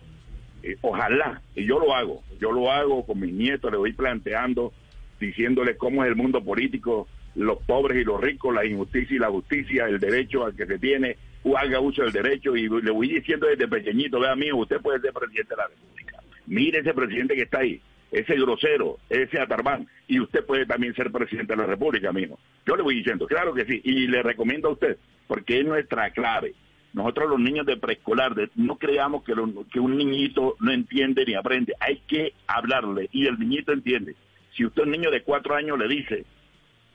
Eh, 0.62 0.76
ojalá, 0.83 1.40
y 1.57 1.64
yo 1.64 1.78
lo 1.78 1.95
hago, 1.95 2.23
yo 2.40 2.52
lo 2.52 2.71
hago 2.71 3.04
con 3.07 3.19
mis 3.19 3.33
nietos, 3.33 3.71
le 3.73 3.78
voy 3.78 3.92
planteando, 3.95 4.73
diciéndole 5.19 5.76
cómo 5.76 6.04
es 6.04 6.11
el 6.11 6.16
mundo 6.16 6.42
político, 6.45 7.09
los 7.35 7.59
pobres 7.62 8.02
y 8.02 8.04
los 8.04 8.21
ricos, 8.21 8.54
la 8.54 8.64
injusticia 8.66 9.16
y 9.16 9.19
la 9.19 9.31
justicia, 9.31 9.87
el 9.87 9.99
derecho 9.99 10.45
al 10.45 10.54
que 10.54 10.66
se 10.66 10.78
tiene, 10.78 11.16
haga 11.56 11.80
uso 11.80 12.02
del 12.02 12.12
derecho, 12.12 12.56
y 12.56 12.68
le 12.68 12.90
voy 12.90 13.08
diciendo 13.08 13.46
desde 13.46 13.66
pequeñito, 13.68 14.20
vea 14.20 14.32
amigo, 14.32 14.58
usted 14.58 14.80
puede 14.80 15.00
ser 15.00 15.12
presidente 15.12 15.50
de 15.54 15.56
la 15.56 15.68
República. 15.68 16.18
Mire 16.46 16.78
ese 16.80 16.94
presidente 16.94 17.34
que 17.34 17.42
está 17.42 17.58
ahí, 17.61 17.80
ese 18.11 18.34
grosero, 18.34 18.99
ese 19.08 19.40
atarbán, 19.40 19.87
y 20.06 20.20
usted 20.20 20.44
puede 20.44 20.66
también 20.66 20.94
ser 20.94 21.11
presidente 21.11 21.52
de 21.54 21.56
la 21.62 21.66
República, 21.66 22.11
amigo. 22.11 22.38
Yo 22.66 22.76
le 22.76 22.82
voy 22.82 22.96
diciendo, 22.96 23.26
claro 23.26 23.54
que 23.54 23.64
sí, 23.64 23.80
y 23.84 24.06
le 24.06 24.22
recomiendo 24.22 24.68
a 24.68 24.72
usted, 24.72 24.96
porque 25.26 25.61
es 25.61 25.66
nuestra 25.66 26.11
clave. 26.11 26.54
Nosotros 26.92 27.30
los 27.30 27.40
niños 27.40 27.64
de 27.64 27.78
preescolar, 27.78 28.34
no 28.54 28.76
creamos 28.76 29.25
que, 29.25 29.34
lo- 29.34 29.66
que 29.72 29.80
un 29.80 29.96
niñito 29.96 30.56
no 30.61 30.72
entiende 30.72 31.25
ni 31.25 31.34
aprende, 31.34 31.72
hay 31.80 32.02
que 32.06 32.34
hablarle, 32.46 33.08
y 33.12 33.26
el 33.26 33.38
niñito 33.38 33.72
entiende. 33.72 34.14
Si 34.54 34.66
usted 34.66 34.82
un 34.82 34.90
niño 34.90 35.11
de 35.11 35.22
cuatro 35.22 35.54
años 35.54 35.78
le 35.78 35.88
dice 35.88 36.25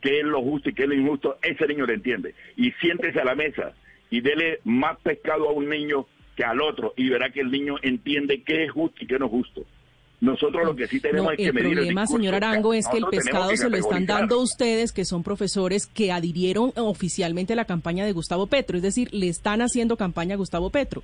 qué 0.02 0.20
es 0.20 0.24
lo 0.26 0.42
justo 0.44 0.70
y 0.70 0.74
qué 0.74 0.84
es 0.84 0.90
lo 0.90 0.94
injusto, 0.94 1.40
ese 1.42 1.66
niño 1.68 1.88
le 1.88 1.96
entiende. 1.96 2.36
Y 2.56 2.72
siéntese 2.74 3.20
a 3.20 3.26
la 3.26 3.34
mesa 3.34 3.74
y 4.10 4.22
dele 4.22 4.60
más 4.64 5.00
pescado 5.02 5.50
a 5.50 5.54
un 5.54 5.70
niño 5.70 6.06
que 6.36 6.44
al 6.44 6.62
otro 6.62 6.94
y 6.96 7.10
verá 7.10 7.32
que 7.32 7.42
el 7.42 7.52
niño 7.52 7.76
entiende 7.82 8.44
qué 8.44 8.66
es 8.66 8.72
justo 8.72 9.04
y 9.04 9.08
qué 9.08 9.18
no 9.20 9.26
es 9.26 9.32
justo. 9.32 9.66
Nosotros 10.20 10.66
lo 10.66 10.76
que 10.76 10.88
sí 10.88 11.00
tenemos 11.00 11.26
No, 11.26 11.32
es 11.32 11.38
que 11.38 11.46
el 11.46 11.54
medir 11.54 11.76
problema, 11.76 12.02
el 12.02 12.08
señor 12.08 12.36
Arango, 12.36 12.74
es 12.74 12.88
que 12.88 12.98
el 12.98 13.06
pescado 13.06 13.50
que 13.50 13.58
se 13.58 13.70
lo 13.70 13.78
están 13.78 14.08
dando 14.08 14.36
a 14.36 14.44
ustedes, 14.44 14.92
que 14.92 15.06
son 15.06 15.22
profesores 15.22 15.86
que 15.86 16.12
adhirieron 16.12 16.72
oficialmente 16.76 17.54
a 17.54 17.56
la 17.56 17.66
campaña 17.66 18.04
de 18.04 18.14
Gustavo 18.14 18.48
Petro. 18.48 18.78
Es 18.78 18.84
decir, 18.84 19.10
le 19.14 19.28
están 19.28 19.62
haciendo 19.62 19.96
campaña 19.96 20.34
a 20.34 20.38
Gustavo 20.38 20.72
Petro. 20.72 21.04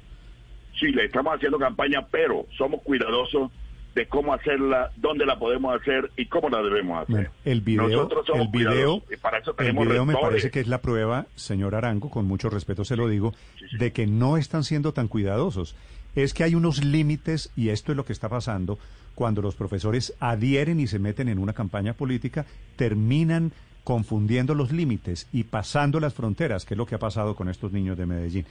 Sí, 0.80 0.88
le 0.88 1.06
estamos 1.06 1.36
haciendo 1.36 1.60
campaña, 1.60 2.08
pero 2.10 2.48
somos 2.58 2.82
cuidadosos 2.82 3.52
de 3.96 4.08
cómo 4.08 4.34
hacerla, 4.34 4.92
dónde 4.98 5.26
la 5.26 5.38
podemos 5.38 5.80
hacer 5.80 6.12
y 6.18 6.26
cómo 6.26 6.50
la 6.50 6.62
debemos 6.62 7.04
hacer. 7.04 7.16
Bueno, 7.16 7.30
el 7.46 7.62
video, 7.62 7.88
Nosotros 7.88 8.26
somos 8.26 8.48
el 8.48 8.52
video, 8.52 9.04
y 9.12 9.18
para 9.18 9.38
eso 9.38 9.56
el 9.58 9.74
video 9.74 10.06
me 10.06 10.16
parece 10.16 10.50
que 10.50 10.60
es 10.60 10.68
la 10.68 10.80
prueba, 10.80 11.28
señor 11.36 11.76
Arango, 11.76 12.10
con 12.10 12.26
mucho 12.26 12.50
respeto 12.50 12.86
se 12.86 12.96
lo 12.96 13.08
digo, 13.08 13.34
de 13.78 13.92
que 13.92 14.08
no 14.08 14.38
están 14.38 14.64
siendo 14.64 14.94
tan 14.94 15.08
cuidadosos. 15.08 15.76
Es 16.16 16.34
que 16.34 16.44
hay 16.44 16.54
unos 16.56 16.84
límites 16.84 17.52
y 17.56 17.70
esto 17.70 17.92
es 17.92 17.96
lo 17.96 18.06
que 18.06 18.14
está 18.14 18.30
pasando 18.30 18.78
cuando 19.16 19.42
los 19.42 19.56
profesores 19.56 20.14
adhieren 20.20 20.80
y 20.80 20.88
se 20.88 21.00
meten 21.00 21.30
en 21.30 21.40
una 21.40 21.54
campaña 21.54 21.94
política, 21.94 22.46
terminan 22.76 23.52
confundiendo 23.84 24.56
los 24.56 24.72
límites 24.72 25.28
y 25.34 25.44
pasando 25.44 26.00
las 26.00 26.14
fronteras, 26.14 26.66
que 26.66 26.74
es 26.74 26.78
lo 26.78 26.86
que 26.86 26.96
ha 26.96 27.00
pasado 27.00 27.36
con 27.36 27.50
estos 27.50 27.72
niños 27.72 27.98
de 27.98 28.06
Medellín. 28.06 28.46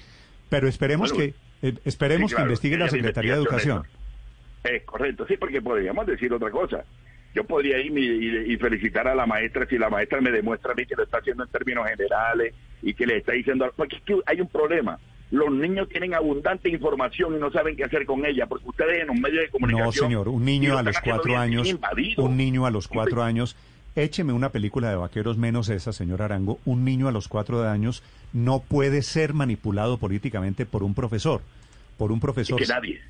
Pero 0.49 0.69
esperemos 0.69 1.13
Bueno, 1.13 1.33
que 1.61 1.69
eh, 1.69 1.75
esperemos 1.85 2.31
sí, 2.31 2.35
claro, 2.35 2.49
que 2.49 2.53
investigue 2.53 2.77
la 2.77 2.89
Secretaría 2.89 3.33
de 3.33 3.39
Educación. 3.39 3.85
Es 4.65 4.83
correcto, 4.85 5.27
sí, 5.27 5.37
porque 5.37 5.61
podríamos 5.61 6.07
decir 6.07 6.33
otra 6.33 6.51
cosa. 6.51 6.85
Yo 7.35 7.45
podría 7.45 7.79
ir 7.79 7.97
y, 7.97 8.57
felicitar 8.59 9.09
a 9.09 9.15
la 9.15 9.27
maestra 9.27 9.67
si 9.67 9.79
la 9.79 9.89
maestra 9.89 10.21
me 10.21 10.31
demuestra 10.31 10.73
a 10.73 10.75
mí 10.75 10.85
que 10.85 10.95
lo 10.95 11.05
está 11.05 11.19
haciendo 11.19 11.45
en 11.45 11.51
términos 11.51 11.87
generales 11.89 12.55
y 12.83 12.93
que 12.93 13.07
le 13.07 13.19
está 13.19 13.33
diciendo... 13.33 13.73
Porque 13.75 13.97
es 13.97 14.03
que 14.03 14.19
hay 14.27 14.41
un 14.41 14.49
problema. 14.49 14.99
Los 15.31 15.51
niños 15.51 15.89
tienen 15.89 16.15
abundante 16.15 16.69
información 16.69 17.35
y 17.35 17.41
no 17.41 17.51
saben 17.51 17.75
qué 17.75 17.85
hacer 17.85 18.05
con 18.05 18.27
ella, 18.27 18.47
porque 18.47 18.69
ustedes 18.69 19.03
en 19.03 19.11
un 19.11 19.21
medio 19.21 19.41
de 19.41 19.49
comunicación... 19.49 19.87
No, 19.87 19.93
señor, 19.93 20.29
un 20.29 20.45
niño 20.45 20.77
a 20.77 20.83
los 20.83 21.01
cuatro 21.01 21.39
años, 21.39 21.67
invadido. 21.67 22.23
un 22.23 22.37
niño 22.37 22.67
a 22.67 22.71
los 22.71 22.87
cuatro 22.87 23.23
años, 23.23 23.57
écheme 23.97 24.35
una 24.35 24.51
película 24.51 24.91
de 24.91 24.97
vaqueros 24.97 25.39
menos 25.39 25.71
esa, 25.71 25.95
señor 25.95 26.21
Arango, 26.21 26.59
un 26.67 26.85
niño 26.85 27.09
a 27.09 27.13
los 27.13 27.29
cuatro 27.29 27.67
años 27.67 28.03
no 28.35 28.61
puede 28.61 29.01
ser 29.01 29.33
manipulado 29.33 29.97
políticamente 29.97 30.67
por 30.67 30.83
un 30.83 30.95
profesor, 30.95 31.41
por 31.97 32.13
un 32.13 32.21
profesor. 32.21 32.61
Es 32.61 32.69
que 32.69 32.75
nadie. 32.75 33.01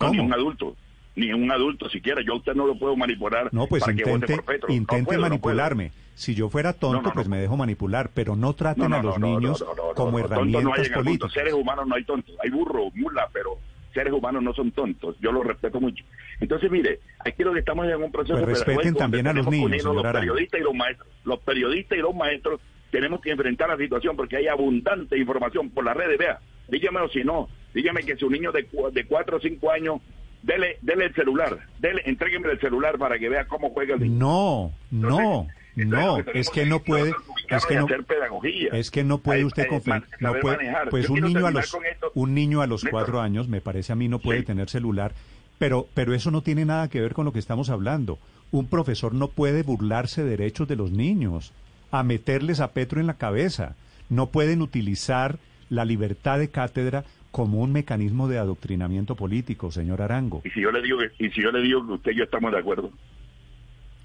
No, 0.00 0.10
ni 0.10 0.18
¿Cómo? 0.18 0.28
un 0.28 0.34
adulto, 0.34 0.76
ni 1.16 1.32
un 1.32 1.50
adulto 1.50 1.88
siquiera. 1.88 2.22
Yo 2.22 2.34
a 2.34 2.36
usted 2.36 2.54
no 2.54 2.66
lo 2.66 2.78
puedo 2.78 2.94
manipular 2.96 3.48
No, 3.52 3.66
pues 3.66 3.82
para 3.82 3.94
que 3.96 4.04
vote 4.04 4.14
intente, 4.14 4.36
por 4.36 4.44
Petro. 4.44 4.68
No 4.68 4.74
intente 4.74 5.00
no 5.02 5.06
puedo. 5.06 5.20
manipularme. 5.22 5.92
Si 6.14 6.34
yo 6.34 6.48
fuera 6.48 6.72
tonto, 6.72 6.96
No, 6.96 7.02
no, 7.02 7.08
no. 7.08 7.14
pues 7.14 7.28
me 7.28 7.38
dejo 7.38 7.56
manipular, 7.56 8.10
pero 8.14 8.36
no 8.36 8.54
traten 8.54 8.84
No, 8.84 8.88
no, 8.90 8.96
a 8.96 9.02
los 9.02 9.18
no, 9.18 9.26
no, 9.26 9.40
niños 9.40 9.60
no, 9.60 9.74
no, 9.74 9.88
no, 9.88 9.94
como 9.94 10.12
no, 10.12 10.18
no 10.18 10.24
herramientas 10.24 10.88
políticas. 10.90 11.32
Seres 11.32 11.52
humanos 11.54 11.86
no 11.86 11.94
hay 11.94 12.04
tontos. 12.04 12.34
Hay 12.42 12.50
burro, 12.50 12.90
mula, 12.94 13.28
pero 13.32 13.58
seres 13.92 14.12
humanos 14.12 14.42
no 14.42 14.52
son 14.54 14.70
tontos. 14.72 15.16
Yo 15.20 15.32
los 15.32 15.44
respeto 15.44 15.80
mucho. 15.80 16.04
Entonces, 16.40 16.70
mire, 16.70 17.00
aquí 17.18 17.42
lo 17.42 17.52
que 17.52 17.60
estamos 17.60 17.86
en 17.86 18.02
un 18.02 18.12
proceso 18.12 18.34
Pues 18.42 18.46
respeten 18.64 18.94
también 18.94 19.26
a 19.26 19.32
los 19.32 19.46
niños, 19.48 19.82
los 19.84 20.02
periodistas 20.02 20.60
y 20.60 20.64
los 20.64 20.74
maestros. 20.74 21.08
Los 21.24 21.38
periodistas 21.40 21.98
y 21.98 22.02
los 22.02 22.14
maestros 22.14 22.60
tenemos 22.90 23.20
que 23.20 23.30
enfrentar 23.30 23.68
la 23.68 23.76
situación 23.76 24.16
porque 24.16 24.36
hay 24.36 24.46
abundante 24.48 25.18
información 25.18 25.70
por 25.70 25.84
las 25.84 25.96
redes. 25.96 26.18
Vea, 26.18 26.40
dígamelo 26.68 27.08
si 27.08 27.24
no. 27.24 27.48
Dígame 27.74 28.02
que 28.02 28.16
su 28.16 28.30
niño 28.30 28.52
de, 28.52 28.66
de 28.92 29.04
4 29.06 29.36
o 29.36 29.40
5 29.40 29.70
años, 29.70 30.00
dele, 30.46 30.78
dele 30.82 31.06
el 31.06 31.14
celular. 31.14 31.58
Dele, 31.78 32.02
entrégueme 32.06 32.50
el 32.52 32.60
celular 32.60 32.96
para 32.98 33.18
que 33.18 33.28
vea 33.28 33.46
cómo 33.46 33.70
juega 33.70 33.94
el 33.94 34.00
niño. 34.00 34.16
No, 34.18 34.72
no, 34.90 35.46
no, 35.76 36.24
que 36.24 36.38
es 36.40 36.48
que 36.50 36.64
no 36.64 36.80
puede, 36.82 37.12
es 37.50 37.66
que 37.66 37.74
no, 37.76 37.84
hacer 37.84 38.04
pedagogía. 38.04 38.68
es 38.72 38.90
que 38.90 39.04
no 39.04 39.18
puede 39.18 39.44
usted 39.44 39.66
man- 39.84 40.04
no 40.20 40.34
puede, 40.40 40.56
manejar. 40.56 40.88
pues 40.88 41.06
Yo 41.08 41.14
un 41.14 41.20
niño 41.20 41.46
a 41.46 41.50
los, 41.50 41.76
un 42.14 42.34
niño 42.34 42.62
a 42.62 42.66
los 42.66 42.82
Néstor. 42.84 42.90
cuatro 43.00 43.20
años, 43.20 43.48
me 43.48 43.60
parece 43.60 43.92
a 43.92 43.96
mí 43.96 44.08
no 44.08 44.18
puede 44.18 44.40
Sí. 44.40 44.46
tener 44.46 44.70
celular, 44.70 45.12
pero, 45.58 45.86
pero 45.94 46.14
eso 46.14 46.30
no 46.30 46.42
tiene 46.42 46.64
nada 46.64 46.88
que 46.88 47.00
ver 47.00 47.12
con 47.12 47.24
lo 47.26 47.32
que 47.32 47.38
estamos 47.38 47.68
hablando. 47.70 48.18
Un 48.52 48.66
profesor 48.68 49.12
no 49.12 49.28
puede 49.28 49.62
burlarse 49.64 50.22
de 50.22 50.30
derechos 50.30 50.68
de 50.68 50.76
los 50.76 50.92
niños, 50.92 51.52
a 51.90 52.02
meterles 52.02 52.60
a 52.60 52.72
Petro 52.72 53.00
en 53.00 53.06
la 53.06 53.14
cabeza. 53.14 53.74
No 54.08 54.28
pueden 54.28 54.62
utilizar 54.62 55.38
la 55.68 55.84
libertad 55.84 56.38
de 56.38 56.48
cátedra 56.48 57.04
como 57.36 57.60
un 57.60 57.70
mecanismo 57.70 58.28
de 58.28 58.38
adoctrinamiento 58.38 59.14
político, 59.14 59.70
señor 59.70 60.00
Arango. 60.00 60.40
Y 60.42 60.48
si 60.52 60.62
yo 60.62 60.72
le 60.72 60.80
digo 60.80 60.96
que, 61.00 61.10
y 61.22 61.28
si 61.32 61.42
yo 61.42 61.52
le 61.52 61.60
digo 61.60 61.86
que 61.86 61.92
usted 61.92 62.12
y 62.12 62.14
yo 62.14 62.24
estamos 62.24 62.50
de 62.50 62.58
acuerdo. 62.58 62.90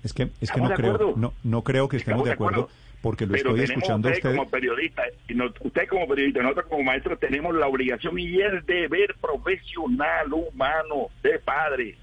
Es 0.04 0.12
que, 0.12 0.24
es 0.24 0.30
que 0.32 0.46
¿Estamos 0.60 0.70
no 0.72 0.76
creo, 0.76 1.14
no, 1.16 1.34
no 1.42 1.62
creo 1.64 1.88
que 1.88 1.96
estemos 1.96 2.26
de 2.26 2.32
de 2.32 2.34
acuerdo, 2.34 2.68
porque 3.02 3.26
lo 3.26 3.32
Pero 3.32 3.52
estoy 3.52 3.64
escuchando 3.64 4.10
a 4.10 4.12
usted 4.12 4.26
usted. 4.32 4.38
como 4.38 4.50
periodista, 4.52 5.04
y 5.30 5.34
no- 5.36 5.46
usted 5.62 5.88
como 5.88 6.10
periodista, 6.10 6.42
nosotros 6.42 6.66
como 6.68 6.84
maestros 6.84 7.22
tenemos 7.22 7.56
la 7.56 7.68
obligación 7.68 8.20
y 8.20 8.36
el 8.42 8.66
deber 8.66 9.16
profesional, 9.22 10.34
humano, 10.34 11.08
de 11.24 11.40
padre, 11.40 11.96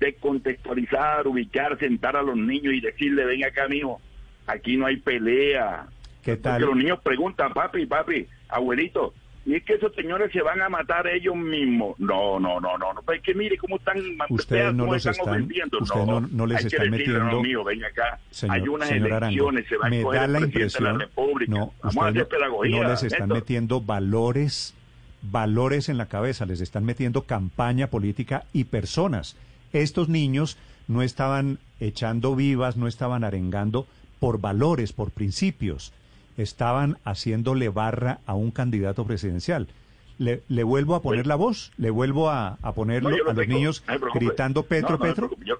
de 0.00 0.14
contextualizar, 0.14 1.28
ubicar, 1.28 1.78
sentar 1.78 2.16
a 2.16 2.22
los 2.22 2.36
niños 2.36 2.74
y 2.74 2.80
decirle, 2.80 3.24
ven 3.26 3.44
acá, 3.44 3.68
mijo, 3.68 4.00
aquí 4.48 4.76
no 4.76 4.86
hay 4.86 4.96
pelea. 4.96 5.86
¿Qué 6.24 6.36
tal? 6.36 6.54
Porque 6.60 6.66
los 6.74 6.76
niños 6.82 6.98
preguntan, 7.00 7.52
papi, 7.52 7.86
papi, 7.86 8.26
abuelito, 8.48 9.14
y 9.46 9.54
es 9.56 9.62
que 9.64 9.74
esos 9.74 9.94
señores 9.94 10.32
se 10.32 10.40
van 10.42 10.60
a 10.62 10.68
matar 10.68 11.06
ellos 11.06 11.36
mismos. 11.36 11.98
No, 12.00 12.40
no, 12.40 12.60
no, 12.60 12.78
no, 12.78 12.92
no. 12.94 13.02
Pues 13.02 13.18
es 13.18 13.24
que 13.24 13.34
mire 13.34 13.56
cómo 13.58 13.76
están, 13.76 13.98
Ustedes 14.30 14.72
no 14.74 14.86
los 14.86 15.04
están- 15.04 15.28
ofendiendo. 15.28 15.78
ustedes 15.80 16.06
no- 16.06 16.20
no 16.20 16.46
les 16.46 16.64
están 16.64 16.90
decirle, 16.90 17.18
no, 17.18 17.24
metiendo- 17.24 17.42
mío, 17.42 17.64
ven 17.64 17.84
acá. 17.84 18.18
Señor, 18.30 18.56
hay 18.56 18.68
unas 18.68 18.88
señor 18.88 19.12
Arango, 19.12 19.26
elecciones, 19.50 19.66
se 19.68 19.76
va 19.76 19.86
a 19.86 19.90
me 19.90 19.98
escoger 19.98 20.20
da 20.20 20.26
la 20.28 20.38
de 20.40 20.44
impresión, 20.46 20.84
la 20.84 20.92
República. 21.04 21.50
no, 21.52 21.58
Vamos 21.58 21.74
a 21.82 21.88
ustedes 21.88 22.06
hacer 22.08 22.22
no, 22.22 22.28
pedagogía. 22.28 22.82
no 22.82 22.88
les 22.88 23.02
están 23.02 23.18
Néstor. 23.20 23.36
metiendo 23.38 23.80
valores, 23.80 24.74
valores 25.22 25.88
en 25.88 25.96
la 25.98 26.06
cabeza, 26.06 26.46
les 26.46 26.60
están 26.60 26.84
metiendo 26.84 27.22
campaña 27.22 27.88
política 27.88 28.44
y 28.52 28.64
personas. 28.64 29.36
Estos 29.72 30.08
niños 30.08 30.56
no 30.88 31.02
estaban 31.02 31.58
echando 31.80 32.36
vivas, 32.36 32.76
no 32.76 32.86
estaban 32.86 33.24
arengando 33.24 33.86
por 34.20 34.40
valores, 34.40 34.92
por 34.92 35.10
principios, 35.10 35.92
estaban 36.36 36.98
haciéndole 37.04 37.68
barra 37.68 38.20
a 38.26 38.34
un 38.34 38.50
candidato 38.50 39.04
presidencial. 39.04 39.68
Le, 40.18 40.42
le 40.48 40.62
vuelvo 40.62 40.94
a 40.94 41.02
poner 41.02 41.26
la 41.26 41.34
voz, 41.34 41.72
le 41.76 41.90
vuelvo 41.90 42.30
a, 42.30 42.56
a 42.62 42.72
ponerlo 42.72 43.10
No, 43.10 43.16
yo 43.16 43.24
lo 43.24 43.30
a 43.30 43.34
los 43.34 43.42
tengo, 43.46 43.58
niños 43.58 43.84
no 43.88 44.12
gritando 44.14 44.62
Petro, 44.62 44.98
Petro. 44.98 45.30
Yo, 45.44 45.56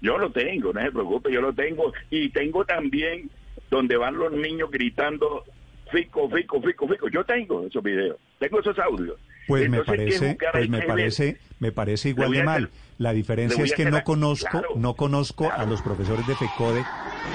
yo 0.00 0.18
lo 0.18 0.30
tengo, 0.30 0.72
no 0.72 0.80
se 0.80 0.90
preocupe, 0.90 1.32
yo 1.32 1.40
lo 1.40 1.52
tengo. 1.52 1.92
Y 2.10 2.30
tengo 2.30 2.64
también 2.64 3.30
donde 3.70 3.96
van 3.96 4.16
los 4.16 4.32
niños 4.32 4.70
gritando 4.70 5.44
fico, 5.90 6.28
fico, 6.28 6.60
fico, 6.60 6.88
fico. 6.88 7.08
Yo 7.08 7.24
tengo 7.24 7.66
esos 7.66 7.82
videos, 7.82 8.16
tengo 8.38 8.60
esos 8.60 8.78
audios. 8.78 9.18
Pues 9.46 9.70
me 9.70 9.78
Entonces, 9.78 10.36
¿qué 10.36 10.36
parece, 10.36 10.36
pues 10.52 10.68
me 10.68 10.82
parece, 10.82 11.38
me 11.60 11.72
parece 11.72 12.08
igual 12.08 12.32
de 12.32 12.42
mal. 12.42 12.70
La 12.98 13.12
diferencia 13.12 13.62
es 13.62 13.72
que 13.72 13.84
no 13.84 14.02
conozco, 14.02 14.50
claro, 14.50 14.68
no 14.76 14.94
conozco 14.94 15.50
a 15.50 15.64
los 15.64 15.82
profesores 15.82 16.26
de 16.26 16.34
FECODE 16.34 16.84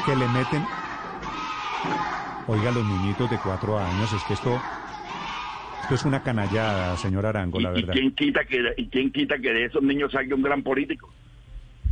que 0.05 0.15
le 0.15 0.27
meten. 0.27 0.65
Oiga, 2.47 2.71
los 2.71 2.85
niñitos 2.85 3.29
de 3.29 3.37
cuatro 3.37 3.77
años, 3.79 4.11
es 4.13 4.23
que 4.23 4.33
esto, 4.33 4.59
esto 5.83 5.95
es 5.95 6.05
una 6.05 6.21
canallada, 6.23 6.97
señor 6.97 7.25
Arango, 7.25 7.59
¿Y, 7.59 7.63
la 7.63 7.69
y 7.71 7.73
verdad. 7.75 7.93
quién 7.93 8.11
quita 8.15 8.43
que 8.45 8.61
y 8.77 8.87
quién 8.87 9.11
quita 9.11 9.37
que 9.37 9.53
de 9.53 9.65
esos 9.65 9.83
niños 9.83 10.11
salga 10.11 10.35
un 10.35 10.41
gran 10.41 10.63
político? 10.63 11.11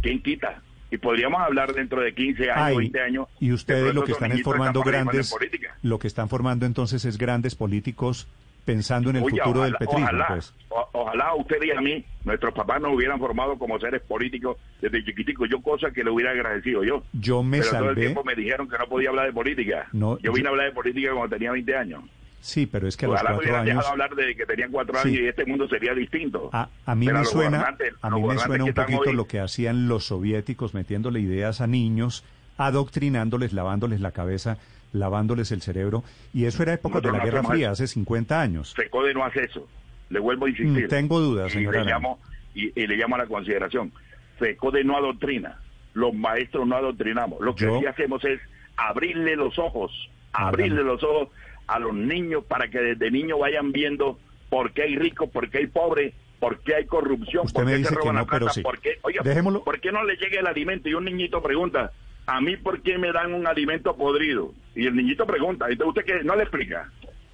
¿Quién 0.01 0.21
quita? 0.21 0.62
Y 0.91 0.97
podríamos 0.97 1.39
hablar 1.41 1.73
dentro 1.73 2.01
de 2.01 2.13
15 2.15 2.49
años, 2.49 2.63
Ay, 2.65 2.77
20 2.77 3.01
años. 3.01 3.27
y 3.39 3.49
de 3.49 3.53
ustedes 3.53 3.93
lo 3.93 4.03
que 4.03 4.13
están 4.13 4.38
formando 4.39 4.81
grandes, 4.81 5.35
lo 5.83 5.99
que 5.99 6.07
están 6.07 6.29
formando 6.29 6.65
entonces 6.65 7.05
es 7.05 7.17
grandes 7.17 7.53
políticos 7.55 8.27
pensando 8.73 9.10
en 9.10 9.15
el 9.17 9.23
Oye, 9.23 9.39
futuro 9.41 9.62
del 9.63 9.73
petrismo, 9.75 10.03
ojalá, 10.05 10.27
pues. 10.27 10.53
o- 10.69 10.89
ojalá 10.93 11.25
a 11.29 11.36
usted 11.36 11.58
y 11.63 11.71
a 11.71 11.82
mí, 11.82 12.05
nuestros 12.23 12.53
papás 12.53 12.79
nos 12.82 12.93
hubieran 12.93 13.17
formado 13.19 13.58
como 13.58 13.79
seres 13.79 14.01
políticos 14.01 14.58
desde 14.82 15.03
chiquitico. 15.03 15.45
Yo 15.47 15.62
cosa 15.62 15.91
que 15.91 16.03
le 16.03 16.12
hubiera 16.12 16.32
agradecido 16.32 16.84
yo. 16.84 17.03
Yo 17.13 17.41
me 17.41 17.60
Pero 17.60 17.69
todo 17.71 17.79
el 17.82 17.86
salvé. 17.88 18.01
tiempo 18.01 18.23
me 18.23 18.36
dijeron 18.36 18.69
que 18.69 18.77
no 18.77 18.88
podía 18.88 19.10
hablar 19.10 19.25
de 19.25 19.34
política. 19.34 19.88
No, 19.91 20.19
yo 20.19 20.32
vine 20.32 20.43
yo- 20.43 20.49
a 20.49 20.51
hablar 20.51 20.65
de 20.67 20.73
política 20.73 21.12
cuando 21.13 21.36
tenía 21.36 21.51
20 21.51 21.75
años. 21.75 22.03
Sí, 22.41 22.65
pero 22.67 22.88
es 22.88 22.95
que 22.95 23.05
a 23.05 23.10
los 23.10 23.15
Ojalá 23.15 23.29
cuatro 23.32 23.43
hubieran 23.49 23.62
años. 23.63 23.75
dejado 23.77 23.89
hablar 23.91 24.15
de 24.15 24.36
que 24.36 24.45
tenían 24.45 24.71
cuatro 24.71 24.95
Sí. 25.01 25.08
años 25.10 25.19
y 25.21 25.27
este 25.27 25.45
mundo 25.45 25.67
sería 25.67 25.93
distinto. 25.93 26.49
A, 26.53 26.69
a 26.86 26.95
mí 26.95 27.05
Pero 27.08 27.19
me 27.19 27.25
suena, 27.25 27.75
a 28.01 28.10
mí 28.12 28.21
me 28.23 28.38
suena 28.38 28.63
un 28.63 28.73
poquito 28.73 29.01
hoy- 29.10 29.13
lo 29.15 29.25
que 29.27 29.39
hacían 29.41 29.88
los 29.89 30.05
soviéticos 30.05 30.73
metiéndole 30.73 31.19
ideas 31.19 31.60
a 31.60 31.67
niños, 31.67 32.23
adoctrinándoles, 32.58 33.51
lavándoles 33.53 33.99
la 33.99 34.12
cabeza, 34.12 34.58
lavándoles 34.93 35.52
el 35.52 35.62
cerebro. 35.62 36.04
Y 36.34 36.45
eso 36.45 36.63
era 36.63 36.73
época 36.73 37.02
de 37.02 37.12
la 37.12 37.19
Guerra 37.23 37.43
Fría, 37.43 37.71
hace 37.71 37.88
50 37.88 38.39
años. 38.41 38.73
FECODE 38.75 39.13
no 39.13 39.23
hace 39.25 39.43
eso. 39.43 39.67
Le 40.10 40.19
vuelvo 40.19 40.45
a 40.45 40.49
insistir. 40.49 40.86
Mm, 40.86 40.89
tengo 40.89 41.19
dudas, 41.19 41.49
Y 41.52 41.54
señor 41.58 41.73
le 41.73 41.80
Arango. 41.82 41.93
llamo 41.93 42.19
y, 42.56 42.82
y 42.82 42.88
le 42.88 42.95
llamo 42.97 43.15
a 43.15 43.19
la 43.19 43.25
consideración. 43.28 43.91
FECODE 44.39 44.84
no 44.84 44.97
adoctrina. 44.97 45.60
Los 45.93 46.13
maestros 46.13 46.67
no 46.67 46.75
adoctrinamos. 46.75 47.39
Lo 47.41 47.56
que 47.56 47.65
Yo- 47.65 47.80
sí 47.80 47.86
hacemos 47.86 48.23
es 48.25 48.39
abrirle 48.78 49.36
los 49.36 49.58
ojos, 49.60 49.91
abrirle 50.34 50.84
los 50.84 51.04
ojos 51.04 51.30
a 51.67 51.80
los 51.80 51.93
niños 51.93 52.43
para 52.45 52.69
que 52.69 52.80
desde 52.80 53.12
niños 53.12 53.39
vayan 53.39 53.71
viendo 53.71 54.17
por 54.49 54.71
qué 54.73 54.84
hay 54.84 54.95
ricos, 54.95 55.30
por 55.30 55.49
qué 55.49 55.60
hay 55.60 55.67
pobres, 55.67 56.13
por 56.39 56.60
qué 56.62 56.75
hay 56.75 56.86
corrupción, 56.86 57.45
Usted 57.45 57.54
por 57.54 57.65
me 57.65 57.71
qué 57.73 57.78
dice 57.80 57.89
se 57.89 57.95
que 57.95 57.99
roban 58.02 58.15
no, 58.15 58.21
la 58.21 58.28
plata, 58.28 58.49
sí. 58.54 58.62
por 58.62 58.80
qué, 58.80 58.97
oiga, 59.02 59.21
Dejémoslo. 59.23 59.63
¿por 59.63 59.80
qué 59.80 59.91
no 59.91 60.04
le 60.06 60.15
llega 60.15 60.39
el 60.39 60.47
alimento? 60.47 60.88
Y 60.89 60.93
un 60.93 61.06
niñito 61.06 61.43
pregunta, 61.43 61.91
¿a 62.29 62.41
mí 62.41 62.55
por 62.57 62.81
qué 62.81 62.97
me 62.97 63.11
dan 63.11 63.33
un 63.33 63.47
alimento 63.47 63.95
podrido? 63.95 64.53
Y 64.75 64.85
el 64.85 64.95
niñito 64.95 65.25
pregunta, 65.25 65.65
entonces 65.69 65.89
usted 65.89 66.05
que 66.05 66.23
no 66.23 66.35
le 66.35 66.43
explica. 66.43 66.89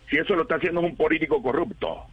Si 0.10 0.18
eso 0.18 0.36
lo 0.36 0.44
está 0.44 0.56
haciendo 0.56 0.82
un 0.82 0.96
político 0.96 1.42
corrupto. 1.42 2.06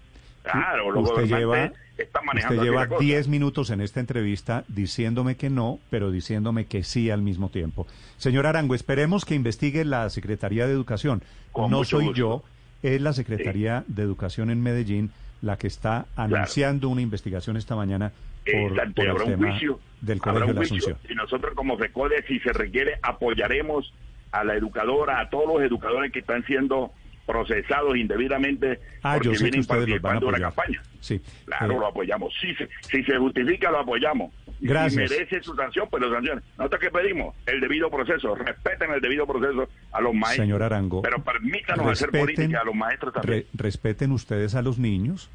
Claro, 0.43 0.91
los 0.91 1.09
usted 1.09 1.27
lleva, 1.27 1.71
están 1.97 2.25
manejando 2.25 2.57
usted 2.57 2.67
lleva 2.67 2.81
la 2.83 2.89
cosa. 2.89 3.01
10 3.01 3.29
minutos 3.29 3.71
en 3.71 3.81
esta 3.81 4.01
entrevista 4.01 4.65
diciéndome 4.67 5.37
que 5.37 5.51
no, 5.51 5.79
pero 5.91 6.11
diciéndome 6.11 6.67
que 6.67 6.83
sí 6.83 7.11
al 7.11 7.23
mismo 7.23 7.51
tiempo. 7.51 7.87
Señor 8.17 8.47
Arango, 8.47 8.75
esperemos 8.75 9.25
que 9.25 9.37
investigue 9.37 9.85
la 9.85 10.11
Secretaría 10.11 10.67
de 10.67 10.73
Educación. 10.73 11.23
Con 11.53 11.71
no 11.71 11.85
soy 11.85 12.07
gusto. 12.07 12.19
yo, 12.19 12.43
es 12.83 13.01
la 13.01 13.13
Secretaría 13.13 13.85
de 13.87 14.03
Educación 14.03 14.51
en 14.51 14.61
Medellín 14.61 15.13
la 15.43 15.57
que 15.57 15.67
está 15.67 16.07
anunciando 16.17 16.89
una 16.89 17.03
investigación 17.03 17.57
esta 17.57 17.77
mañana 17.77 18.13
por, 18.45 18.55
Exacto, 18.73 18.95
por 18.95 19.09
habrá 19.09 19.25
el 19.25 19.31
un 19.33 19.39
tema 19.39 19.51
juicio, 19.53 19.81
del 20.01 20.21
habrá 20.25 20.45
un 20.47 20.55
la 20.55 20.57
juicio, 20.59 20.77
Asunción. 20.77 20.99
Y 21.11 21.15
nosotros 21.15 21.55
como 21.55 21.77
FECODE, 21.79 22.25
si 22.27 22.39
se 22.41 22.53
requiere, 22.53 22.99
apoyaremos 23.03 23.93
a 24.33 24.45
la 24.45 24.55
educadora, 24.55 25.21
a 25.21 25.29
todos 25.31 25.47
los 25.47 25.63
educadores 25.63 26.11
que 26.13 26.21
están 26.21 26.45
siendo 26.47 26.93
procesados 27.27 27.97
indebidamente 27.97 28.81
Ah, 29.03 29.15
porque 29.15 29.29
yo 29.29 29.35
sé 29.37 29.45
vienen 29.45 29.61
ustedes 29.61 29.89
los 29.89 30.01
van 30.03 30.17
a 30.17 30.21
participando 30.21 30.27
de 30.27 30.27
una 30.39 30.49
apoyar. 30.49 30.75
campaña. 30.75 30.83
Sí. 31.01 31.21
Claro, 31.47 31.73
Eh, 31.75 31.79
lo 31.79 31.87
apoyamos. 31.87 32.35
Si 32.41 32.55
se, 32.57 32.69
si 32.91 33.05
se 33.05 33.17
justifica, 33.17 33.71
lo 33.71 33.79
apoyamos. 33.79 34.33
Y 34.61 34.67
Gracias. 34.67 35.09
Si 35.11 35.17
merece 35.17 35.43
su 35.43 35.55
sanción, 35.55 35.87
pues 35.91 36.03
lo 36.03 36.13
sancionen. 36.13 36.43
Nosotros 36.59 36.81
que 36.81 36.91
pedimos 36.91 37.35
el 37.47 37.61
debido 37.61 37.91
proceso, 37.91 38.35
respeten 38.35 38.93
el 38.93 39.01
debido 39.01 39.27
proceso 39.27 39.69
a 39.93 40.01
los 40.01 40.15
maestros. 40.15 40.45
Señor 40.47 40.63
Arango, 40.65 41.03
Pero 41.03 41.23
permítanos 41.23 41.87
hacer 41.87 42.11
política 42.11 42.61
a 42.61 42.65
los 42.65 42.75
maestros 42.75 43.13
también. 43.15 43.41
re- 43.41 43.47
respeten 43.55 44.11
ustedes 44.13 44.55
a 44.57 44.63
los 44.63 44.79
niños 44.79 45.31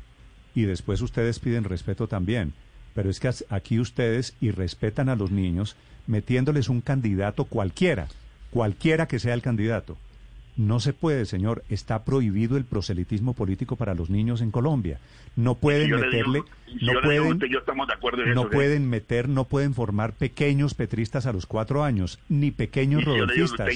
y 0.55 0.63
después 0.63 1.01
ustedes 1.01 1.39
piden 1.39 1.63
respeto 1.63 2.07
también. 2.07 2.53
Pero 2.97 3.11
es 3.11 3.19
que 3.19 3.29
aquí 3.51 3.79
ustedes 3.79 4.33
irrespetan 4.41 5.07
a 5.07 5.15
los 5.15 5.29
niños 5.29 5.75
metiéndoles 6.07 6.67
un 6.67 6.81
candidato 6.81 7.45
cualquiera, 7.45 8.07
cualquiera 8.49 9.07
que 9.07 9.19
sea 9.19 9.35
el 9.35 9.43
candidato. 9.43 9.97
No 10.55 10.79
se 10.79 10.93
puede, 10.93 11.25
señor. 11.27 11.63
Está 11.69 12.03
prohibido 12.03 12.57
el 12.57 12.65
proselitismo 12.65 13.33
político 13.35 13.75
para 13.75 13.93
los 13.93 14.09
niños 14.09 14.41
en 14.41 14.49
Colombia. 14.49 14.97
No 15.35 15.53
pueden 15.53 15.89
yo 15.91 15.99
meterle, 15.99 16.41
digo- 16.65 16.93
no 16.93 17.01
pueden, 17.01 17.33
usted, 17.33 17.47
yo 17.51 17.59
estamos 17.59 17.87
de 17.87 17.93
acuerdo 17.93 18.23
en 18.23 18.33
no 18.33 18.41
eso, 18.41 18.49
¿sí? 18.49 18.55
pueden 18.55 18.89
meter, 18.89 19.29
no 19.29 19.43
pueden 19.43 19.75
formar 19.75 20.13
pequeños 20.13 20.73
petristas 20.73 21.27
a 21.27 21.33
los 21.33 21.45
cuatro 21.45 21.83
años, 21.83 22.17
ni 22.29 22.49
pequeños 22.49 23.05
rodolfistas, 23.05 23.69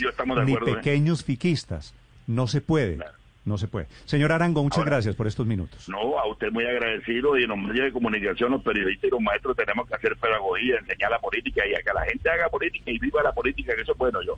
ni 0.48 0.54
¿eh? 0.54 0.58
pequeños 0.66 1.24
fiquistas. 1.24 1.94
No 2.26 2.48
se 2.48 2.62
puede. 2.62 2.98
No 3.46 3.58
se 3.58 3.68
puede. 3.68 3.88
Señor 4.06 4.32
Arango, 4.32 4.64
muchas 4.64 4.86
gracias 4.86 5.16
por 5.16 5.28
estos 5.28 5.46
minutos. 5.46 5.90
No, 5.90 6.20
a 6.20 6.28
usted 6.28 6.52
muy 6.52 6.66
agradecido 6.66 7.38
y 7.38 7.44
en 7.44 7.50
los 7.50 7.58
medios 7.58 7.86
de 7.86 7.92
comunicación, 7.92 8.52
los 8.52 8.64
periodistas 8.64 9.08
y 9.08 9.12
los 9.12 9.22
maestros 9.22 9.56
tenemos 9.56 9.88
que 9.88 9.96
hacer 9.96 10.16
pedagogía, 10.18 10.78
enseñar 10.78 11.12
la 11.12 11.20
política 11.20 11.66
y 11.66 11.74
a 11.74 11.82
que 11.82 11.94
la 11.94 12.06
gente 12.06 12.30
haga 12.30 12.50
política 12.50 12.92
y 12.92 13.00
viva 13.00 13.24
la 13.24 13.34
política, 13.34 13.76
que 13.76 13.82
eso 13.82 13.94
es 13.94 13.98
bueno 13.98 14.22
yo. 14.22 14.38